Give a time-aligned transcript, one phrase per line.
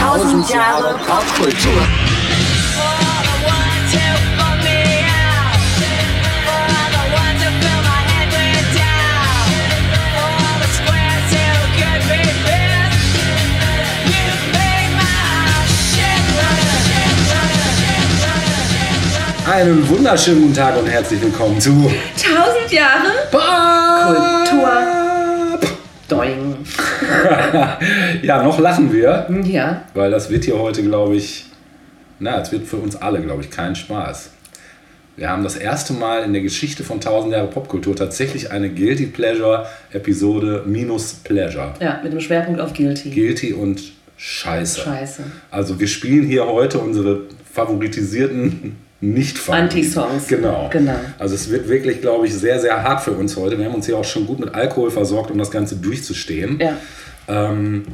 [0.00, 1.72] Tausend Jahre Popkultur.
[19.46, 24.39] Einen wunderschönen guten Tag und herzlich willkommen zu Tausend Jahre Kultur.
[26.26, 26.56] Doing.
[28.22, 29.82] ja, noch lachen wir, Ja.
[29.94, 31.46] weil das wird hier heute, glaube ich,
[32.18, 34.30] na, es wird für uns alle, glaube ich, kein Spaß.
[35.16, 39.06] Wir haben das erste Mal in der Geschichte von 1000 Jahre Popkultur tatsächlich eine Guilty
[39.06, 41.74] Pleasure Episode minus Pleasure.
[41.80, 43.10] Ja, mit dem Schwerpunkt auf Guilty.
[43.10, 43.82] Guilty und
[44.16, 44.80] Scheiße.
[44.82, 45.22] Scheiße.
[45.50, 50.28] Also wir spielen hier heute unsere favoritisierten nicht Anti-Songs.
[50.28, 50.68] Genau.
[50.70, 50.96] Genau.
[51.18, 53.58] Also es wird wirklich, glaube ich, sehr, sehr hart für uns heute.
[53.58, 56.60] Wir haben uns hier auch schon gut mit Alkohol versorgt, um das Ganze durchzustehen.
[56.60, 56.76] Ja.
[57.28, 57.84] Ähm,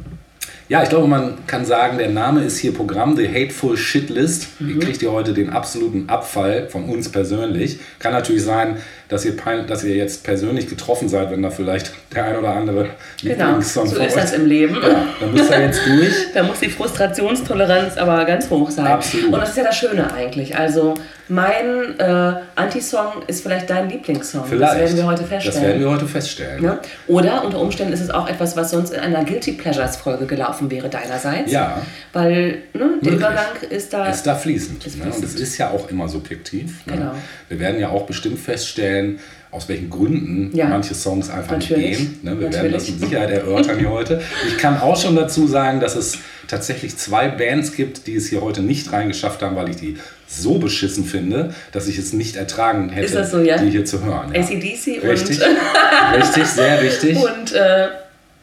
[0.69, 4.59] ja, ich glaube, man kann sagen, der Name ist hier Programm, The Hateful Shit List.
[4.59, 4.69] Mhm.
[4.69, 7.79] Ihr kriegt hier heute den absoluten Abfall von uns persönlich.
[7.99, 8.77] Kann natürlich sein,
[9.09, 9.35] dass ihr,
[9.67, 12.89] dass ihr jetzt persönlich getroffen seid, wenn da vielleicht der ein oder andere
[13.21, 13.45] Genau.
[13.45, 14.75] Lieblingssong So von ist das im Leben.
[14.75, 16.13] Ja, dann müsst ihr jetzt durch.
[16.33, 18.87] Da muss die Frustrationstoleranz aber ganz hoch sein.
[18.87, 19.33] Absolut.
[19.33, 20.57] Und das ist ja das Schöne eigentlich.
[20.57, 20.93] Also
[21.29, 24.45] mein äh, Anti-Song ist vielleicht dein Lieblingssong.
[24.45, 24.73] Vielleicht.
[24.73, 25.61] Das werden wir heute feststellen.
[25.61, 26.61] Das werden wir heute feststellen.
[26.61, 26.79] Ne?
[27.07, 30.56] Oder unter Umständen ist es auch etwas, was sonst in einer Guilty Pleasures Folge gelaufen
[30.61, 31.51] wäre deinerseits.
[31.51, 31.81] Ja.
[32.13, 33.13] Weil ne, der.
[33.13, 34.09] Übergang ist da.
[34.09, 34.85] ist da fließend.
[34.85, 35.05] Ist Ne?
[35.05, 35.35] Und fließend.
[35.35, 36.85] es ist ja auch immer subjektiv.
[36.85, 36.93] Ne?
[36.97, 37.11] Genau.
[37.49, 40.65] Wir werden ja auch bestimmt feststellen, aus welchen Gründen Ja.
[40.67, 41.99] manche Songs einfach Natürlich.
[41.99, 42.19] nicht gehen.
[42.23, 42.31] Ne?
[42.39, 42.91] Wir werden das Natürlich.
[42.91, 44.21] mit Sicherheit erörtern hier heute.
[44.47, 48.41] Ich kann auch schon dazu sagen, dass es tatsächlich zwei Bands gibt, die es hier
[48.41, 52.89] heute nicht reingeschafft haben, weil ich die so beschissen finde, dass ich es nicht ertragen
[52.89, 53.57] hätte, so, ja?
[53.57, 54.33] die hier zu hören.
[54.33, 54.41] Ja.
[54.41, 57.17] AC/DC Richtig, und, richtig, sehr richtig.
[57.23, 57.87] und äh,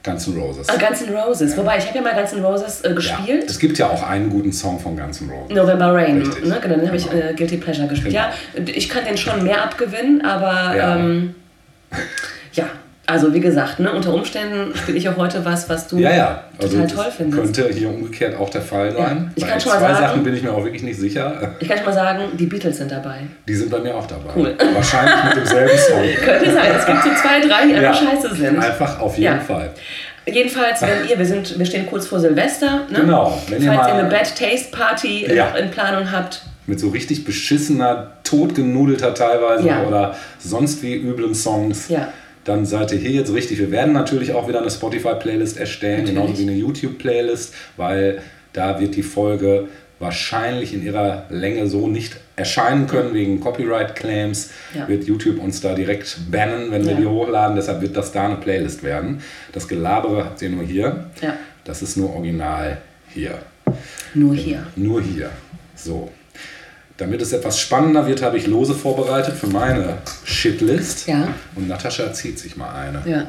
[0.04, 0.68] Guns N' Roses.
[0.68, 1.56] ah, Guns N' Roses.
[1.56, 2.94] Wobei, ich habe ja mal Guns N' Roses äh, Ja.
[2.94, 3.50] gespielt.
[3.50, 5.56] Es gibt ja auch einen guten Song von Guns N' Roses.
[5.56, 6.58] November Rain, ne?
[6.60, 7.24] genau, den habe ich Genau.
[7.30, 8.14] äh, Guilty Pleasure gespielt.
[8.14, 8.26] Genau.
[8.26, 10.96] Ja, ich kann den schon mehr abgewinnen, aber Ja.
[10.96, 11.34] ähm,
[12.52, 12.64] ja,
[13.06, 16.44] also wie gesagt, ne, unter Umständen spiele ich auch heute was, was du Ja, ja.
[16.60, 17.42] Also total toll findest.
[17.54, 19.30] könnte hier umgekehrt auch der Fall sein.
[19.36, 21.54] Ich Bei kann schon mal zwei sagen- Sachen bin ich mir auch wirklich nicht sicher.
[21.60, 23.18] Ich kann schon mal sagen, die Beatles sind dabei.
[23.46, 24.30] Die sind bei mir auch dabei.
[24.34, 24.54] Cool.
[24.74, 26.02] Wahrscheinlich mit demselben Song.
[26.24, 28.10] Könnte sein, es gibt so zwei, drei, die einfach Ja.
[28.10, 28.58] scheiße sind.
[28.58, 29.40] Einfach auf jeden Ja.
[29.40, 29.70] Fall.
[30.26, 33.00] Jedenfalls, wenn ihr, wir, sind, wir stehen kurz vor Silvester, ne?
[33.00, 35.50] Genau, wenn ihr falls mal- ihr eine Bad Taste Party Ja.
[35.50, 39.82] noch in Planung habt, Mit so richtig beschissener, totgenudelter teilweise Ja.
[39.82, 41.90] oder sonst wie üblen Songs.
[41.90, 42.08] Ja.
[42.44, 43.58] Dann seid ihr hier jetzt richtig.
[43.58, 46.14] Wir werden natürlich auch wieder eine Spotify-Playlist erstellen, Natürlich.
[46.24, 48.20] genauso wie eine YouTube-Playlist, weil
[48.52, 49.68] da wird die Folge
[49.98, 54.50] wahrscheinlich in ihrer Länge so nicht erscheinen können wegen Copyright-Claims.
[54.74, 54.88] Ja.
[54.88, 56.98] Wird YouTube uns da direkt bannen, wenn wir Ja.
[57.00, 57.56] die hochladen.
[57.56, 59.22] Deshalb wird das da eine Playlist werden.
[59.52, 61.06] Das Gelabere habt ihr nur hier.
[61.22, 61.34] Ja.
[61.64, 62.78] Das ist nur original
[63.08, 63.38] hier.
[64.14, 64.66] nur hier.
[64.76, 65.30] Nur hier.
[65.74, 66.10] So.
[66.96, 71.08] Damit es etwas spannender wird, habe ich Lose vorbereitet für meine Shitlist.
[71.08, 71.28] Ja.
[71.56, 73.02] Und Natascha zieht sich mal eine.
[73.04, 73.26] Ja.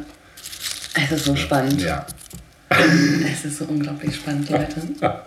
[0.94, 1.82] Es ist so spannend.
[1.82, 2.06] Ja.
[2.70, 4.76] Es ist so unglaublich spannend, Leute.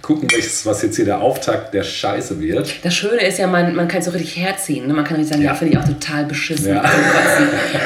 [0.00, 2.72] Gucken, welches, was jetzt hier der Auftakt der Scheiße wird.
[2.84, 4.86] Das Schöne ist ja, man, man kann es so richtig herziehen.
[4.86, 4.94] Ne?
[4.94, 5.54] Man kann richtig sagen, ja, Ja.
[5.56, 6.68] finde ich auch total beschissen.
[6.68, 6.84] Ja.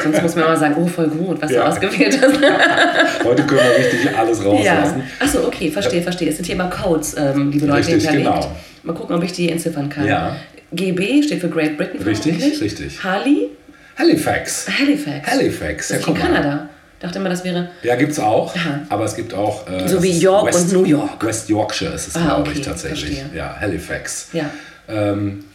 [0.03, 1.63] Sonst muss man immer sagen, oh, voll gut, was Ja.
[1.63, 2.35] du ausgewählt hast.
[3.25, 4.45] Heute können wir richtig alles ja.
[4.45, 5.03] rauslassen.
[5.19, 6.29] Achso, okay, verstehe, verstehe.
[6.29, 8.25] Es sind hier immer Codes, ähm, liebe Leute, Richtig, hinterlegt.
[8.27, 8.55] genau.
[8.83, 10.05] Mal gucken, ob ich die entziffern kann.
[10.05, 10.35] Ja.
[10.71, 12.01] GB steht für Great Britain.
[12.03, 13.03] Richtig, richtig.
[13.03, 13.49] Harley,
[13.97, 14.67] Halifax.
[14.79, 15.31] Halifax.
[15.31, 16.27] Halifax, ja, guck mal.
[16.27, 16.69] Kanada.
[16.99, 17.69] Dachte immer, das wäre.
[17.83, 18.55] Ja, gibt es auch.
[18.55, 18.81] Aha.
[18.89, 19.67] Aber es gibt auch.
[19.69, 21.23] Äh, So wie York und New York.
[21.25, 23.19] West Yorkshire ist es, Ah, glaube okay, ich, tatsächlich.
[23.19, 23.37] verstehe.
[23.37, 24.29] Ja, Halifax.
[24.33, 24.49] Ja.
[24.89, 25.45] Ähm,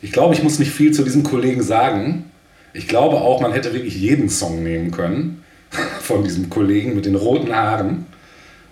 [0.00, 2.30] ich glaube, ich muss nicht viel zu diesem Kollegen sagen.
[2.72, 5.44] Ich glaube auch, man hätte wirklich jeden Song nehmen können
[6.00, 8.06] von diesem Kollegen mit den roten Haaren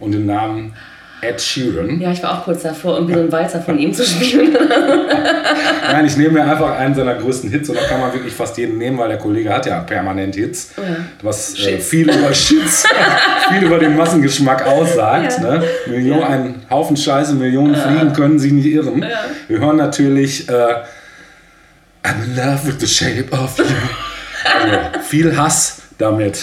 [0.00, 0.72] und dem Namen
[1.22, 2.00] Ed Sheeran.
[2.00, 4.52] Ja, ich war auch kurz davor, irgendwie so einen Walzer von ihm zu spielen.
[5.90, 8.58] Nein, ich nehme mir einfach einen seiner größten Hits und da kann man wirklich fast
[8.58, 10.72] jeden nehmen, weil der Kollege hat ja permanent Hits,
[11.22, 12.84] was äh, viel über Shits,
[13.48, 15.38] viel über den Massengeschmack aussagt.
[15.40, 15.58] Ja.
[15.58, 15.64] Ne?
[15.86, 16.26] Million, Ja.
[16.26, 19.04] Ein Haufen Scheiße, Millionen Fliegen können sich nicht irren.
[19.46, 20.52] Wir hören natürlich äh,
[22.02, 23.64] I'm in love with the shape of you.
[24.44, 26.42] Also viel Hass damit.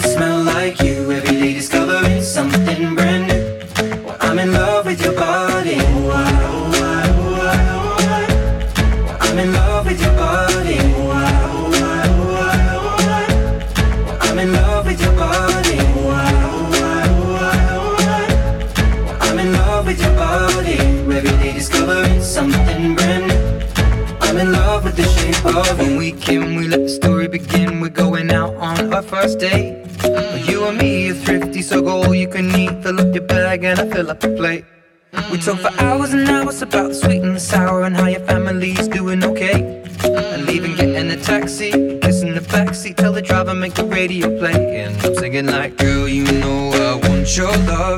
[0.00, 0.27] smell.
[33.68, 34.64] And I fill up the plate.
[35.30, 38.20] We talk for hours and hours about the sweet and the sour and how your
[38.20, 39.84] family's doing okay.
[40.04, 41.70] And leaving, getting a taxi,
[42.00, 44.84] kissing the backseat, tell the driver make the radio play.
[44.84, 47.36] And I'm singing like, girl, you know I want.
[47.36, 47.97] Your love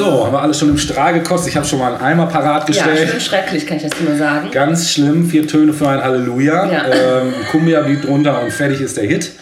[0.00, 1.50] So, haben wir alles schon im Strahl gekostet.
[1.50, 3.08] Ich habe schon mal einen Eimer parat Ja, gestellt.
[3.10, 4.50] schlimm schrecklich, kann ich das nur sagen.
[4.50, 6.70] Ganz schlimm, vier Töne für ein Halleluja.
[6.72, 6.84] Ja.
[6.86, 9.32] Ähm, Kumbia-Beat drunter und fertig ist der Hit.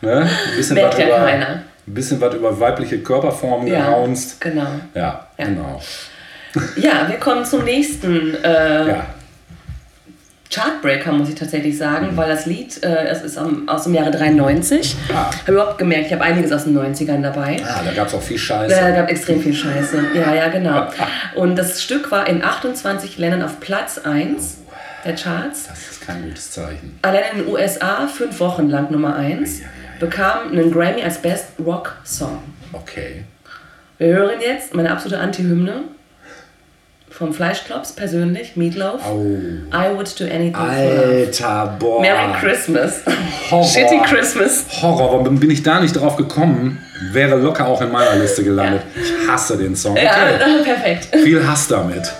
[0.00, 0.22] Ne?
[0.22, 1.46] Ein bisschen was ja über, keiner.
[1.48, 3.94] ein bisschen was über weibliche Körperformen Ja,
[4.40, 4.62] genau.
[4.94, 5.44] Ja, Ja.
[5.44, 5.82] genau.
[6.76, 9.06] Ja, wir kommen zum nächsten äh, Ja.
[10.50, 14.10] Chartbreaker, muss ich tatsächlich sagen, weil das Lied, äh, es ist am, aus dem Jahre
[14.10, 14.96] 93.
[15.12, 15.30] Ah.
[15.42, 17.56] Habe überhaupt gemerkt, ich habe einiges aus den 90ern dabei.
[17.64, 18.74] Ah, da gab es auch viel Scheiße.
[18.74, 20.02] Da gab extrem viel Scheiße.
[20.14, 20.88] Ja, ja, genau.
[21.34, 24.58] Und das Stück war in 28 Ländern auf Platz 1
[25.04, 25.68] der Charts.
[25.68, 26.98] Das ist kein gutes Zeichen.
[27.02, 29.62] Allein in den USA fünf Wochen lang Nummer 1.
[29.98, 32.42] Bekam einen Grammy als Best Rock Song.
[32.72, 33.24] Okay.
[33.98, 35.84] Wir hören jetzt meine absolute Anti-Hymne
[37.16, 39.00] vom Fleischklops persönlich, Meatloaf.
[39.06, 39.22] Au.
[39.72, 40.54] I would do anything.
[40.54, 42.00] Alter, boah.
[42.02, 43.00] Merry Christmas.
[43.50, 43.64] Horror.
[43.64, 44.64] Shitty Christmas.
[44.82, 46.78] Horror, warum bin ich da nicht drauf gekommen?
[47.12, 48.82] Wäre locker auch in meiner Liste gelandet.
[48.94, 49.96] Ich hasse den Song.
[49.96, 50.62] Ja, Okay.
[50.64, 51.08] perfekt.
[51.22, 52.12] Viel Hass damit.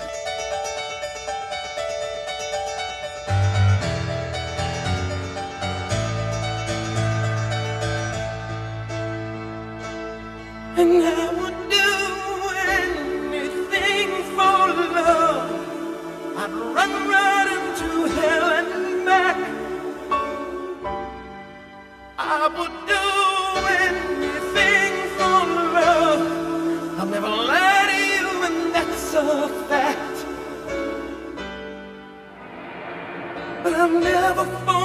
[34.27, 34.76] never fall.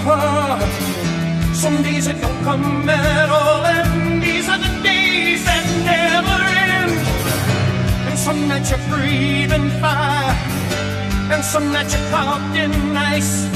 [0.00, 0.62] Heart.
[1.54, 6.38] Some days it don't come at all, and these are the days that never
[6.72, 6.92] end.
[8.08, 10.34] And some nights you're breathing fire,
[11.32, 13.48] and some nights you're caught in ice.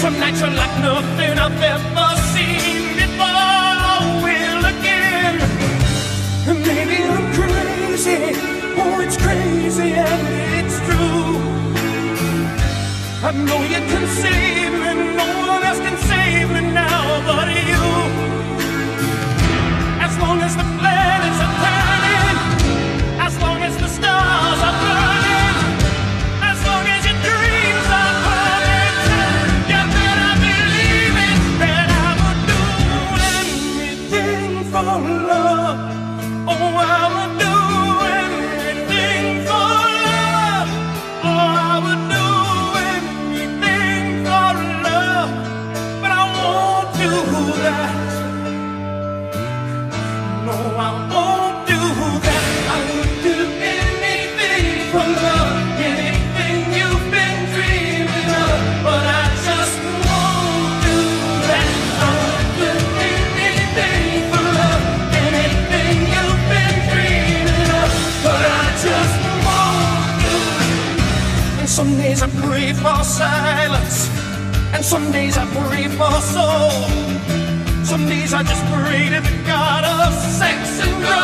[0.00, 3.76] Some nights you're like nothing I've ever seen before.
[3.92, 5.36] Oh, Will again,
[6.48, 8.20] and maybe I'm crazy.
[8.82, 10.22] Oh, it's crazy and
[10.58, 11.51] it's true.
[13.24, 14.81] I know you can save me,
[72.82, 74.10] for silence,
[74.74, 76.70] and some days I pray for soul.
[77.84, 81.21] Some days I just pray to the God of sex and drums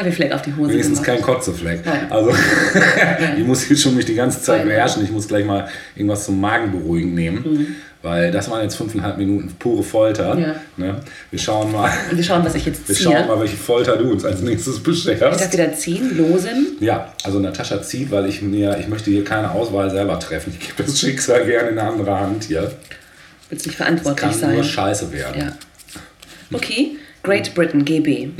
[0.00, 1.16] Kaffeefleck auf die Hose Wenigstens gemacht.
[1.18, 1.84] kein Kotzefleck.
[1.84, 2.10] Nein.
[2.10, 2.32] Also,
[3.38, 5.04] ich muss hier schon mich die ganze Zeit beherrschen.
[5.04, 7.76] Ich muss gleich mal irgendwas zum Magen beruhigen nehmen.
[8.02, 10.38] Weil das waren jetzt fünfeinhalb Minuten pure Folter.
[10.38, 10.54] Ja.
[10.78, 11.00] Ne?
[11.30, 11.90] Wir schauen mal.
[12.10, 13.10] Und wir schauen, was ich jetzt Wir ziehe.
[13.10, 14.84] schauen mal, welche Folter du uns als nächstes Ich darf
[15.36, 15.52] bescherst.
[15.52, 16.78] wieder ziehen, losen.
[16.80, 20.54] Ja, also Natascha zieht, weil ich mir, ich möchte hier keine Auswahl selber treffen.
[20.58, 22.72] Ich gebe das Schicksal gerne in eine andere Hand hier.
[23.50, 24.54] Willst nicht Kann verantwortlich sein.
[24.54, 25.38] nur scheiße werden.
[25.42, 25.52] Ja.
[26.52, 26.92] Okay,
[27.22, 28.30] Great Britain, GB.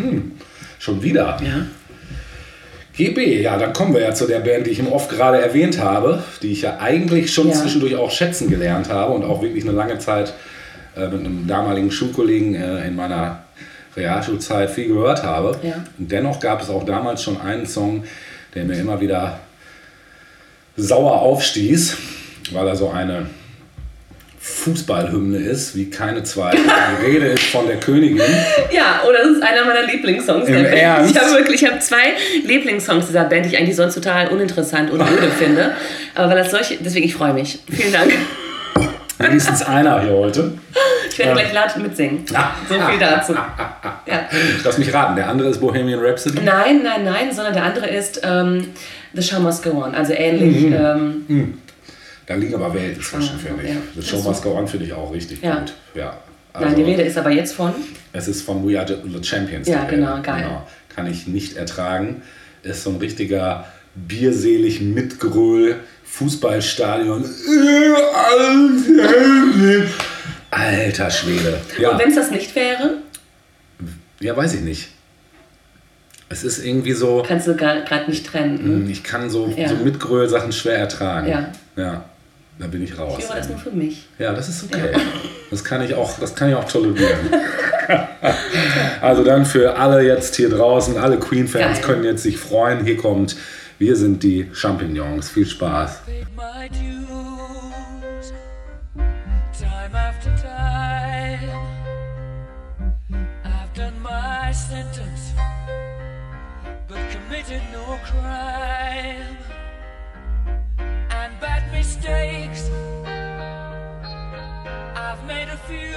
[0.80, 1.36] Schon wieder.
[1.42, 1.66] Ja.
[2.96, 5.78] GB, ja, dann kommen wir ja zu der Band, die ich im Off gerade erwähnt
[5.78, 7.54] habe, die ich ja eigentlich schon Ja.
[7.54, 10.32] zwischendurch auch schätzen gelernt habe und auch wirklich eine lange Zeit
[10.96, 13.44] äh, mit einem damaligen Schulkollegen äh, in meiner
[13.94, 15.58] Realschulzeit viel gehört habe.
[15.62, 15.84] Ja.
[15.98, 18.04] Und dennoch gab es auch damals schon einen Song,
[18.54, 19.38] der mir immer wieder
[20.76, 21.96] sauer aufstieß,
[22.52, 23.26] weil er so eine
[24.42, 26.56] Fußballhymne ist, wie keine zweite.
[26.56, 28.22] Die Rede ist von der Königin.
[28.72, 30.64] Ja, oder das ist einer meiner Lieblingssongs Im.
[30.64, 31.14] Ernst?
[31.14, 34.90] Ich habe wirklich, ich habe zwei Lieblingssongs dieser Band, die ich eigentlich sonst total uninteressant
[34.90, 35.72] und öde finde.
[36.14, 37.58] Aber weil das solche, deswegen ich freue mich.
[37.70, 38.12] Vielen Dank.
[39.18, 40.52] Wenigstens einer hier heute.
[41.10, 42.24] Ich werde gleich laut mitsingen.
[42.26, 43.34] So viel dazu.
[44.06, 44.28] Ja.
[44.64, 46.40] Lass mich raten, der andere ist Bohemian Rhapsody.
[46.42, 48.68] Nein, nein, nein, sondern der andere ist ähm,
[49.12, 49.94] The Show Must Go On.
[49.94, 50.62] Also ähnlich.
[50.62, 51.26] Mhm.
[51.28, 51.58] Ähm,
[52.30, 53.70] Da liegen aber Welten zwischen, Ah, finde ich.
[53.70, 53.76] ja.
[53.96, 55.58] The Show Must Go On finde ich auch richtig Ja.
[55.58, 55.72] gut.
[55.96, 56.16] Ja.
[56.52, 57.74] Also, nein, die Rede ist aber jetzt von.
[58.12, 59.66] Es ist von We Are the Champions.
[59.66, 60.48] Ja, genau, geil.
[60.94, 62.22] Kann ich nicht ertragen.
[62.62, 63.64] Ist so ein richtiger
[63.96, 67.24] bierselig Mitgröl, Fußballstadion.
[70.52, 71.60] Alter Schwede.
[71.80, 71.90] Ja.
[71.90, 72.98] Und wenn es das nicht wäre,
[74.20, 74.90] ja, weiß ich nicht.
[76.28, 78.84] Es ist irgendwie so, kannst du gerade nicht trennen.
[78.84, 78.90] Ne?
[78.92, 79.68] ich kann so, Ja.
[79.68, 81.28] so Mitgröl-Sachen schwer ertragen.
[81.28, 81.48] Ja.
[81.76, 82.04] Ja,
[82.60, 83.16] da bin ich raus.
[83.18, 84.06] Ich höre das nur für mich.
[84.18, 84.92] Ja, das ist okay.
[85.50, 87.30] Das kann ich auch, das kann ich auch tolerieren.
[89.00, 91.86] also dann für alle jetzt hier draußen, alle Queen-Fans Geil.
[91.86, 92.84] können jetzt sich freuen.
[92.84, 93.36] Hier kommt,
[93.78, 95.30] wir sind die Champignons.
[95.30, 96.02] Viel Spaß.
[104.52, 105.32] sentence,
[106.86, 109.36] but committed no crime.
[111.22, 112.70] And bad mistakes,
[114.96, 115.94] I've made a few.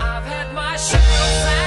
[0.00, 1.63] I've had my share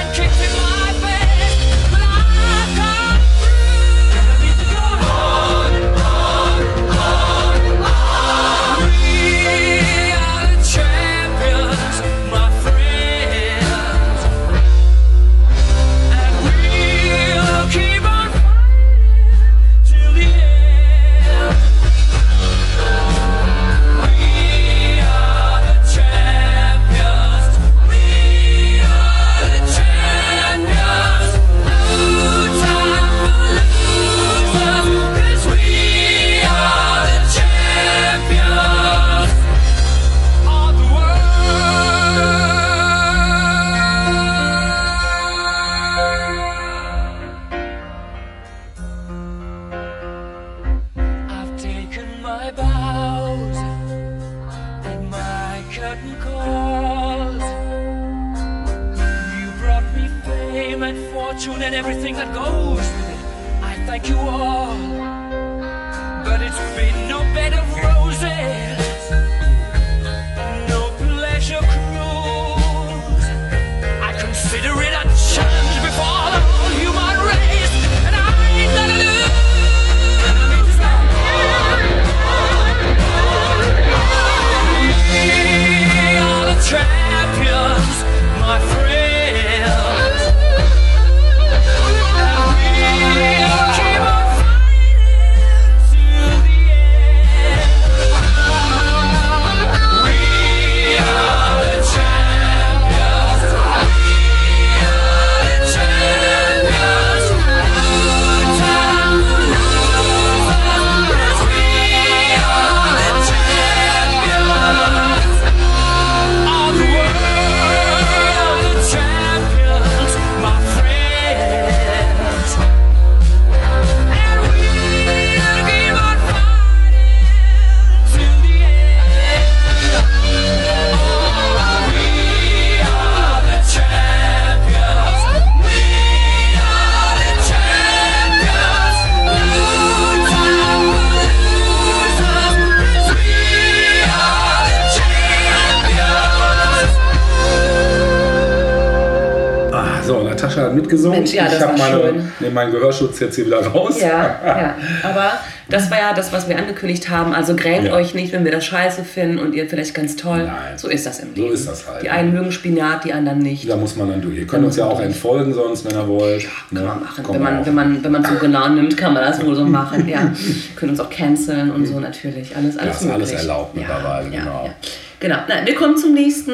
[151.34, 152.32] Mensch, ja, das ich habe meine, schön.
[152.40, 154.00] nehme meinen Gehörschutz jetzt hier wieder raus.
[154.00, 154.06] Ja,
[154.44, 154.74] ja.
[155.02, 155.32] Aber
[155.68, 157.34] das war ja das, was wir angekündigt haben.
[157.34, 157.92] Also grämt Ja.
[157.94, 160.44] euch nicht, wenn wir das scheiße finden und ihr vielleicht ganz toll.
[160.44, 160.76] Nein.
[160.78, 161.54] So ist das im So Leben.
[161.54, 162.02] ist das halt.
[162.02, 163.68] Die einen mögen Spinat, die anderen nicht.
[163.68, 164.38] Da muss man dann durch.
[164.38, 166.46] Ihr könnt uns ja auch entfolgen sonst, wenn ihr wollt.
[166.74, 167.24] Kann man machen.
[167.28, 167.66] Wenn man, auch.
[167.66, 170.08] wenn, man, wenn man so genau nimmt, kann man das wohl so machen.
[170.08, 170.32] Ja.
[170.76, 172.56] Können uns auch canceln und so natürlich.
[172.56, 173.38] Alles, alles ist alles möglich.
[173.48, 174.64] erlaubt mittlerweile, genau.
[174.66, 174.74] Ja.
[175.20, 175.36] Genau.
[175.48, 176.52] Na, wir kommen zum nächsten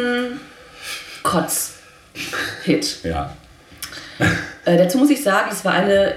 [1.22, 2.98] Kotz-Hit.
[3.04, 3.32] Ja.
[4.64, 6.14] Äh, dazu muss ich sagen, es war eine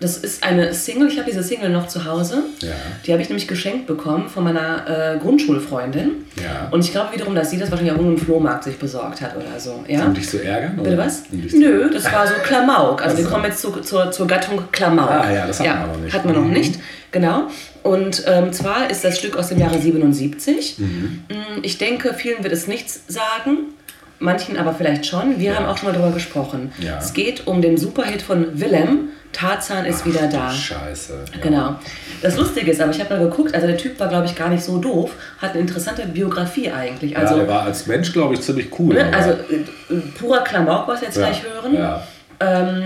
[0.00, 2.44] Das ist eine Single, ich habe diese Single noch zu Hause.
[2.60, 2.68] Ja.
[3.04, 6.24] Die habe ich nämlich geschenkt bekommen von meiner äh, Grundschulfreundin.
[6.40, 6.68] Ja.
[6.70, 9.58] Und ich glaube wiederum, dass sie das wahrscheinlich auf irgendeinem Flohmarkt sich besorgt hat oder
[9.58, 9.84] so.
[9.88, 10.04] Ja?
[10.06, 10.76] Um dich zu ärgern?
[10.76, 10.98] Bitte oder?
[11.04, 11.22] was?
[11.32, 13.02] Um Nö, das war so Klamauk.
[13.04, 15.10] Also wir kommen jetzt zu, zur, zur Gattung Klamauk.
[15.10, 16.14] Ah, ja, das hatten wir noch nicht.
[16.14, 16.52] Hatten wir noch Mhm.
[16.52, 17.48] nicht, genau.
[17.82, 20.78] Und ähm, zwar ist das Stück aus dem Jahre 77.
[20.78, 21.22] Mhm.
[21.28, 23.74] Mm, Ich denke, vielen wird es nichts sagen,
[24.18, 25.38] manchen aber vielleicht schon.
[25.38, 26.72] Wir haben auch schon mal darüber gesprochen.
[26.78, 26.98] Ja.
[26.98, 30.50] Es geht um den Superhit von Willem, Tarzan ist wieder da.
[30.50, 31.24] Scheiße.
[31.34, 31.40] Ja.
[31.40, 31.76] Genau.
[32.22, 34.48] Das Lustige ist aber, ich habe mal geguckt, also der Typ war, glaube ich, gar
[34.48, 37.16] nicht so doof, hat eine interessante Biografie eigentlich.
[37.16, 38.94] Also, ja, der war als Mensch, glaube ich, ziemlich cool.
[38.94, 41.74] ne, also äh, purer Klamauk, was wir jetzt ja, gleich hören.
[41.74, 42.02] Ja.
[42.40, 42.84] Ähm,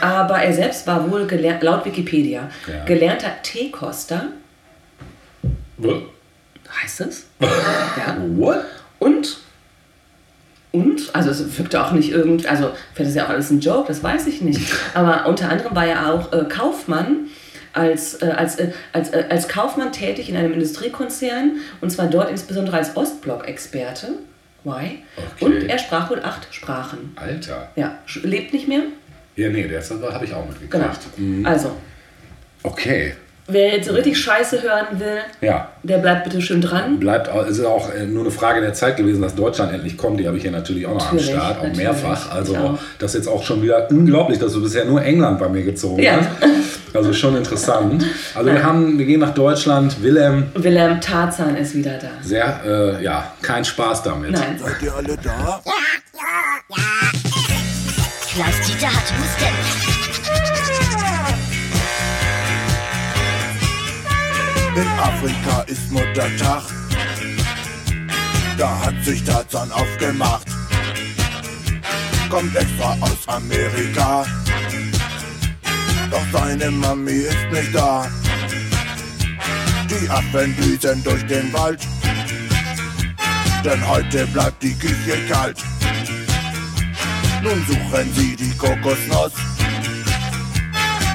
[0.00, 2.84] aber er selbst war wohl gelernt, laut Wikipedia Ja.
[2.84, 4.28] gelernter Teekoster,
[6.82, 7.26] heißt es?
[7.40, 8.16] ja.
[8.36, 8.64] What?
[8.98, 9.38] Und,
[10.74, 13.88] und, also es wirkte auch nicht irgend, also vielleicht ist ja auch alles ein Joke,
[13.88, 14.60] das weiß ich nicht.
[14.94, 17.28] Aber unter anderem war er auch äh, Kaufmann.
[17.72, 22.30] Als, äh, als, äh, als, äh, als Kaufmann tätig in einem Industriekonzern und zwar dort
[22.30, 24.10] insbesondere als Ostblock-Experte.
[24.62, 25.00] Why?
[25.16, 25.44] Okay.
[25.44, 27.16] Und er sprach wohl acht Sprachen.
[27.16, 27.70] Alter.
[27.74, 28.82] Ja, lebt nicht mehr.
[29.34, 30.70] Ja, nee, das habe ich auch mitgekriegt.
[30.70, 30.92] Genau.
[31.16, 31.44] Mhm.
[31.44, 31.72] Also,
[32.64, 33.14] Okay.
[33.46, 35.68] Wer jetzt so richtig Scheiße hören will, Ja.
[35.82, 36.98] der bleibt bitte schön dran.
[36.98, 39.96] Bleibt auch, es ist auch äh, nur eine Frage der Zeit gewesen, dass Deutschland endlich
[39.98, 40.18] kommt.
[40.20, 41.76] Die habe ich hier natürlich auch noch Natürlich, am Start, auch natürlich.
[41.78, 42.30] mehrfach.
[42.34, 42.78] Also auch.
[42.98, 46.02] das ist jetzt auch schon wieder unglaublich, dass du bisher nur England bei mir gezogen
[46.02, 46.16] Ja.
[46.18, 46.28] hast.
[46.96, 48.04] Also schon interessant.
[48.34, 50.00] Also wir haben, wir gehen nach Deutschland.
[50.02, 52.06] Willem, Willem Tarzan ist wieder da.
[52.22, 54.30] sehr, äh, ja, kein Spaß damit.
[54.30, 54.58] Nein.
[54.62, 55.60] Seid ihr alle da?
[58.32, 60.03] Klaus-Dieter hat Husten.
[64.76, 66.64] In Afrika ist Muttertag.
[68.58, 70.48] Da hat sich Tarzan aufgemacht.
[72.28, 74.26] Kommt extra aus Amerika.
[76.10, 78.08] Doch seine Mami ist nicht da.
[79.88, 81.80] Die Affen düsen durch den Wald.
[83.64, 85.58] Denn heute bleibt die Küche kalt.
[87.44, 89.32] Nun suchen sie die Kokosnuss.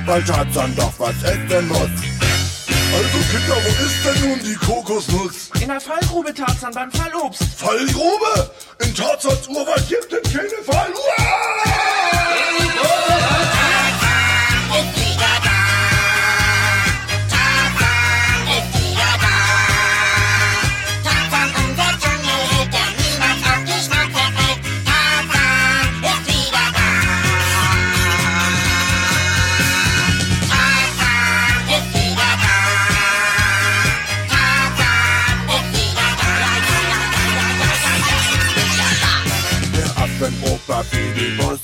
[0.06, 2.09] Weil Tarzan doch was essen muss.
[2.92, 5.50] Also Kinder, wo ist denn nun die Kokosnuss?
[5.62, 7.44] In der Fallgrube Tarzan beim Fallobst.
[7.58, 8.52] Fallgrube?
[8.84, 10.92] In Tarzans Urwald gibt es keine Fall.
[41.20, 41.60] Fidibus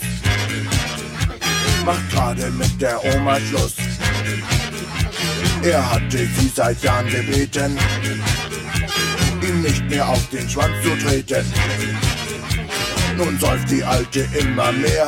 [1.86, 3.76] macht gerade mit der Oma Schluss.
[5.64, 7.78] Er hatte sie seit Jahren gebeten,
[9.42, 11.46] ihm nicht mehr auf den Schwanz zu treten.
[13.18, 15.08] Nun säuft die Alte immer mehr,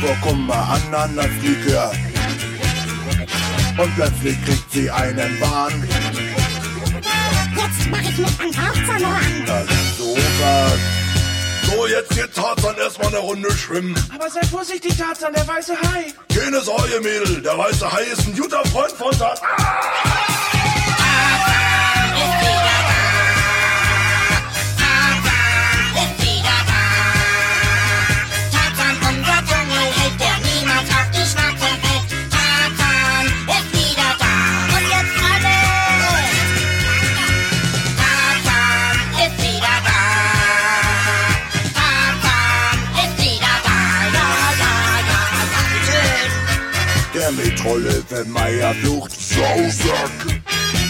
[0.00, 1.92] vor Kummer Ananaslikör.
[3.78, 5.88] Und plötzlich kriegt sie einen Wahn,
[7.56, 9.46] Jetzt mach ich mit an Tarzan ran.
[9.46, 10.99] das ist sowas.
[11.70, 13.94] So, jetzt geht Tarzan erstmal eine Runde schwimmen.
[14.12, 16.06] Aber sei vorsichtig, Tarzan, der weiße Hai.
[16.34, 17.42] Keine Sorge, Mädel.
[17.42, 19.48] Der weiße Hai ist ein guter Freund von Tarzan.
[20.04, 20.09] ist
[47.62, 50.10] Der Metrolöwe Meier flucht, Sausack.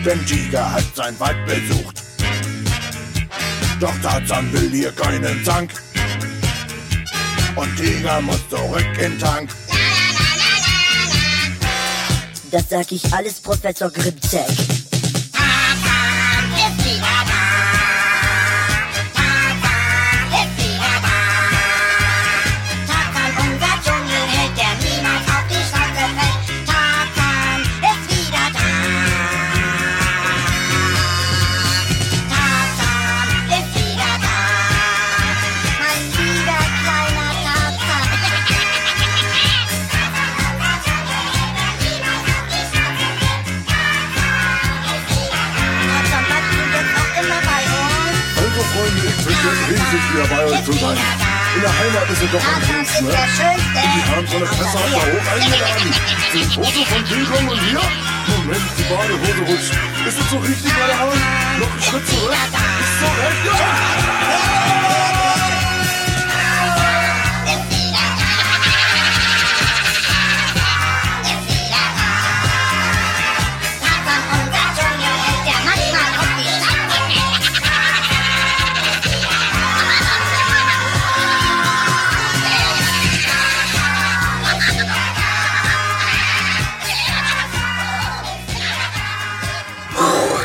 [0.04, 2.02] Denn Tiger hat sein Wald besucht.
[3.80, 5.72] Doch Tarzan will hier keinen Zank.
[7.56, 9.50] Und Tiger muss zurück in Tank.
[12.50, 14.79] Das sag ich alles Professor Grimzek.
[54.72, 55.94] Da hoch eingeladen.
[56.32, 57.80] Ein Foto von Bildung und hier?
[58.28, 59.74] Moment, die Badehose rutscht.
[60.06, 61.58] Ist es so richtig, meine Herren?
[61.58, 62.59] Noch einen Schritt zurück.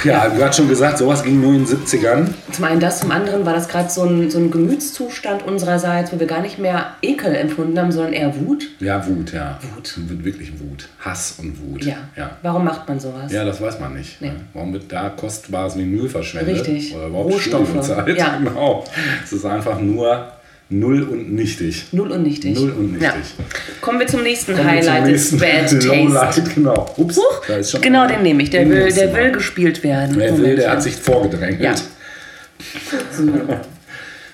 [0.05, 2.27] Ja, du hast schon gesagt, sowas ging nur in den 70ern.
[2.51, 6.19] Zum einen das, zum anderen war das gerade so ein, so ein Gemütszustand unsererseits, wo
[6.19, 8.67] wir gar nicht mehr Ekel empfunden haben, sondern eher Wut.
[8.79, 9.59] Ja, Wut, ja.
[9.75, 9.95] Wut.
[10.23, 10.87] Wirklich Wut.
[10.99, 11.83] Hass und Wut.
[11.83, 11.97] Ja.
[12.15, 13.31] Ja, Warum macht man sowas?
[13.31, 14.21] ja das weiß man nicht.
[14.21, 14.29] Nee.
[14.29, 14.35] ne?
[14.53, 16.55] Warum wird da kostbares Menü verschwendet?
[16.67, 16.95] Richtig.
[16.95, 17.69] Oder überhaupt Rohstoffe.
[18.15, 18.37] Ja.
[18.37, 18.83] Genau.
[19.23, 20.27] Es ist einfach nur
[20.69, 21.85] null und nichtig.
[21.91, 22.55] Null und nichtig.
[22.55, 23.09] Null und nichtig.
[23.09, 23.45] Ja.
[23.81, 25.87] Kommen wir zum nächsten Kommen wir zum Highlight nächsten des Bad Taste.
[25.87, 26.93] Lowlight, genau.
[26.97, 28.49] Ups, Huch, da ist schon genau den nehme ich.
[28.49, 30.15] Der will, der will gespielt werden.
[30.17, 31.61] Wer will, der hat sich vorgedrängelt.
[31.61, 31.75] Ja.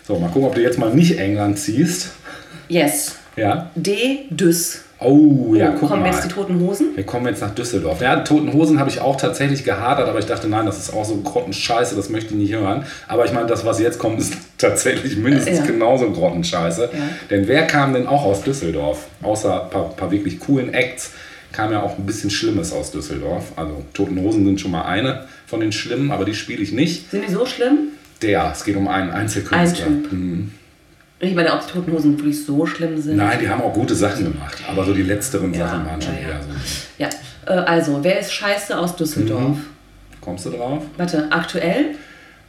[0.03, 2.09] So, mal gucken, ob du jetzt mal nicht England ziehst.
[2.67, 3.15] Yes.
[3.35, 3.69] Ja.
[3.75, 4.25] D.
[4.29, 4.81] Düss.
[5.03, 6.11] Oh, ja, Oh, guck kommen mal.
[6.11, 6.89] jetzt die toten Hosen?
[6.95, 8.01] Wir kommen jetzt nach Düsseldorf.
[8.01, 11.03] Ja, Toten Hosen habe ich auch tatsächlich gehadert, aber ich dachte, nein, das ist auch
[11.03, 12.85] so grottenscheiße, das möchte ich nicht hören.
[13.07, 15.65] Aber ich meine, das, was jetzt kommt, ist tatsächlich mindestens Ja.
[15.65, 16.83] genauso grottenscheiße.
[16.93, 16.99] Ja.
[17.31, 19.07] Denn wer kam denn auch aus Düsseldorf?
[19.23, 21.11] Außer ein paar, paar wirklich coolen Acts
[21.51, 23.53] kam ja auch ein bisschen Schlimmes aus Düsseldorf.
[23.55, 27.09] Also Toten Hosen sind schon mal eine von den Schlimmen, aber die spiele ich nicht.
[27.09, 27.89] Sind die so schlimm?
[28.21, 29.85] Der, es geht um einen Einzelkünstler.
[29.87, 30.11] Ein Typ.
[30.13, 30.51] Mhm.
[31.23, 33.17] Ich meine, ob die toten Hosen wirklich so schlimm sind.
[33.17, 36.15] Nein, die haben auch gute Sachen gemacht, aber so die letzteren Ja, Sachen waren schon
[36.15, 36.49] ja, eher so.
[36.97, 37.09] Ja,
[37.45, 39.55] äh, also, wer ist scheiße aus Düsseldorf?
[39.55, 39.65] Mhm.
[40.19, 40.83] Kommst du drauf?
[40.97, 41.95] Warte, aktuell?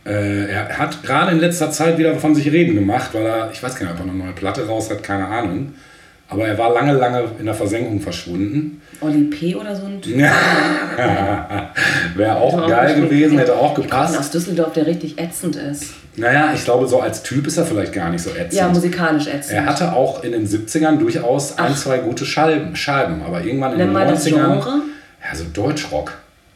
[0.04, 3.62] Äh, er hat gerade in letzter Zeit wieder von sich reden gemacht, weil er, ich
[3.62, 5.74] weiß gar nicht, ob er eine neue Platte raus hat, keine Ahnung.
[6.32, 8.80] Aber er war lange, lange in der Versenkung verschwunden.
[9.02, 9.54] Olli P.
[9.54, 10.16] oder so ein Typ?
[12.16, 14.18] Wäre auch geil gewesen, hätte auch gepasst.
[14.18, 15.92] aus Düsseldorf, der richtig ätzend ist.
[16.16, 18.54] Naja, ich glaube, so als Typ ist er vielleicht gar nicht so ätzend.
[18.54, 19.56] Ja, musikalisch ätzend.
[19.58, 23.78] er hatte auch in den 70ern durchaus ein, zwei gute Scheiben, Scheiben aber irgendwann in
[23.78, 24.30] Nenn den mal das 90ern.
[24.30, 24.82] Genre.
[25.22, 26.14] Ja, so Deutschrock.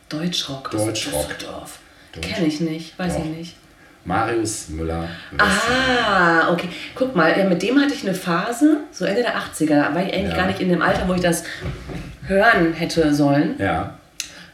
[0.09, 0.75] Deutschrock.
[0.75, 1.29] aus Deutschrock.
[1.39, 1.79] Düsseldorf.
[2.15, 3.25] Deutsch- Kenne ich nicht, weiß Doch.
[3.25, 3.57] ich nicht.
[4.07, 5.09] Marius Müller.
[5.39, 6.69] Ah, okay.
[6.95, 10.03] Guck mal, ja, mit dem hatte ich eine Phase, so Ende der 80er, da war
[10.07, 10.37] ich eigentlich Ja.
[10.37, 11.43] gar nicht in dem Alter, wo ich das
[12.27, 13.55] hören hätte sollen.
[13.59, 13.95] Ja,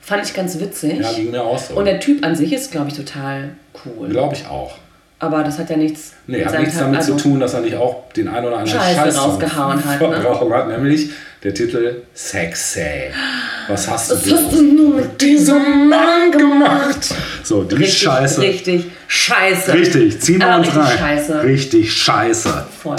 [0.04, 0.98] Fand ich ganz witzig.
[1.00, 1.74] ja ging mir auch so.
[1.74, 3.50] Und der Typ an sich ist, glaube ich, total
[3.84, 4.08] cool.
[4.08, 4.76] Glaube ich auch.
[5.20, 7.76] Aber das hat ja nichts Nee, hat nichts damit also, zu tun, dass er nicht
[7.76, 10.50] auch den ein oder anderen Scheiße Scheiß rausgehauen hat, ne?
[10.56, 11.10] hat, nämlich
[11.44, 12.80] der Titel Sexy.
[13.68, 17.14] Was hast du Was hast du nur mit diesem Mann gemacht?
[17.44, 18.40] So, die Richtig, Scheiße.
[18.40, 19.75] richtig scheiße.
[19.75, 20.98] Richtig, ziehen wir Aber uns richtig rein.
[20.98, 21.42] scheiße.
[21.44, 22.66] Richtig scheiße.
[22.83, 22.96] Voll.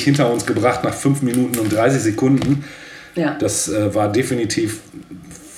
[0.00, 2.64] Endlich hinter uns gebracht nach 5 Minuten und 30 Sekunden.
[3.14, 3.36] Ja.
[3.38, 4.80] Das äh, war definitiv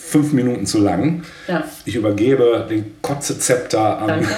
[0.09, 1.23] 5 Minuten zu lang.
[1.49, 1.65] ja.
[1.85, 4.09] Ich übergebe den Kotzezepter an.
[4.09, 4.29] Danke.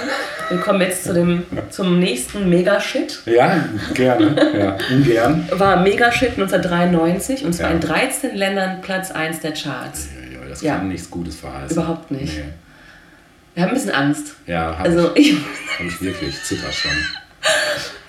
[0.49, 3.21] Wir kommen jetzt zu dem, zum nächsten Megashit.
[3.25, 3.65] Ja,
[3.95, 4.35] gerne.
[4.57, 5.49] Ja, ungern.
[5.51, 7.75] War Megashit 1993 und zwar Ja.
[7.75, 10.09] in 13 Ländern Platz 1 der Charts.
[10.31, 10.75] Ja, das Ja.
[10.77, 11.75] kann nichts Gutes verheißen.
[11.75, 12.37] Überhaupt nicht.
[12.37, 12.43] Nee.
[13.55, 14.35] Wir haben ein bisschen Angst.
[14.45, 15.37] Ja, hab Also ich, ich,
[15.79, 16.35] hab ich wirklich.
[16.43, 16.91] Zitter schon.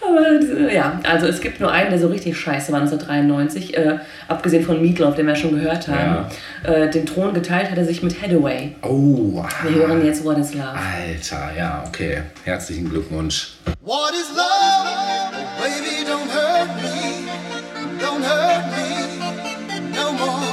[0.09, 3.99] Aber, ja, also es gibt nur einen, der so richtig scheiße war 1993, äh,
[4.29, 6.27] abgesehen von Meatloaf, den wir schon gehört haben.
[6.65, 8.75] Äh, den Thron geteilt hat er sich mit Hathaway.
[8.83, 10.69] Oh, Wir hören jetzt What is Love.
[10.75, 12.23] Alter, ja, okay.
[12.45, 13.55] Herzlichen Glückwunsch.
[13.83, 15.33] What is love?
[15.61, 17.29] Baby, don't hurt me.
[18.01, 19.07] Don't hurt me
[19.97, 20.46] no more.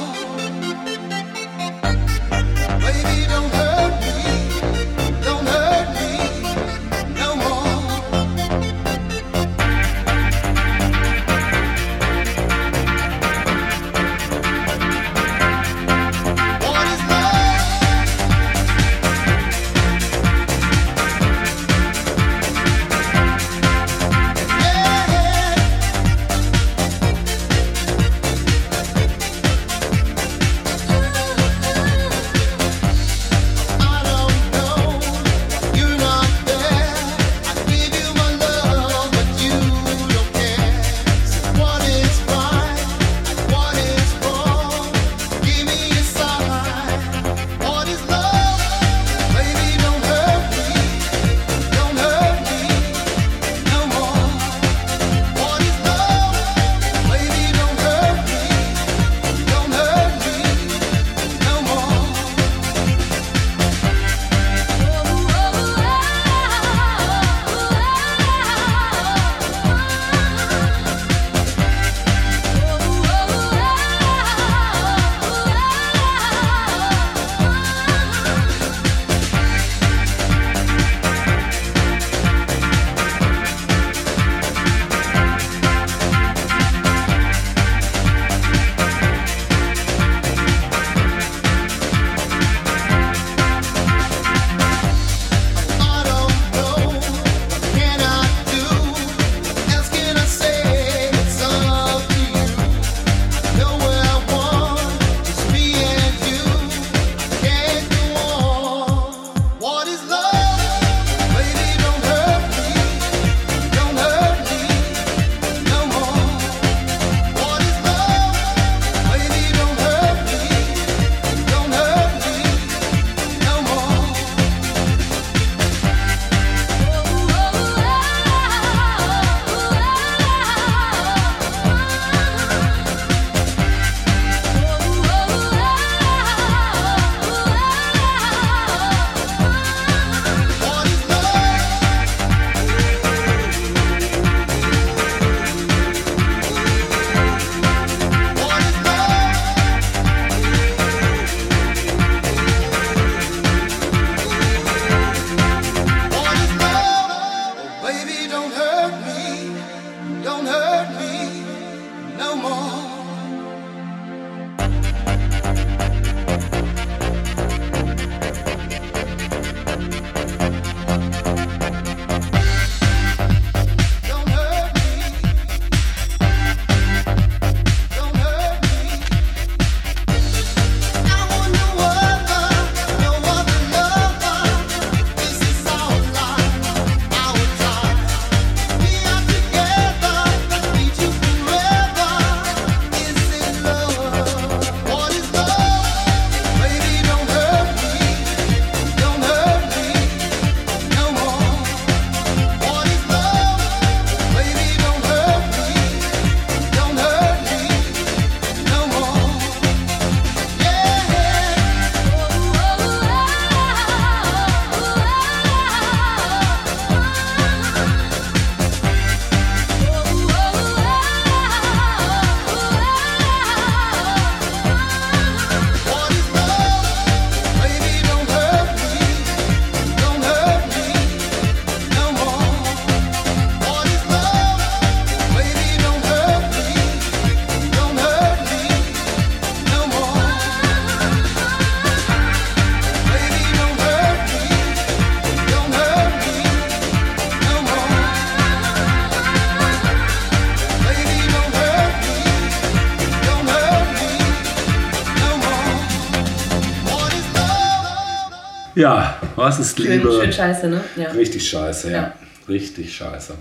[258.84, 260.12] Ja, was ist Schön, Liebe?
[260.12, 260.78] schön scheiße, ne?
[260.96, 261.08] Ja.
[261.12, 261.96] Richtig scheiße, ja.
[261.96, 262.12] Ja.
[262.46, 263.32] Richtig scheiße.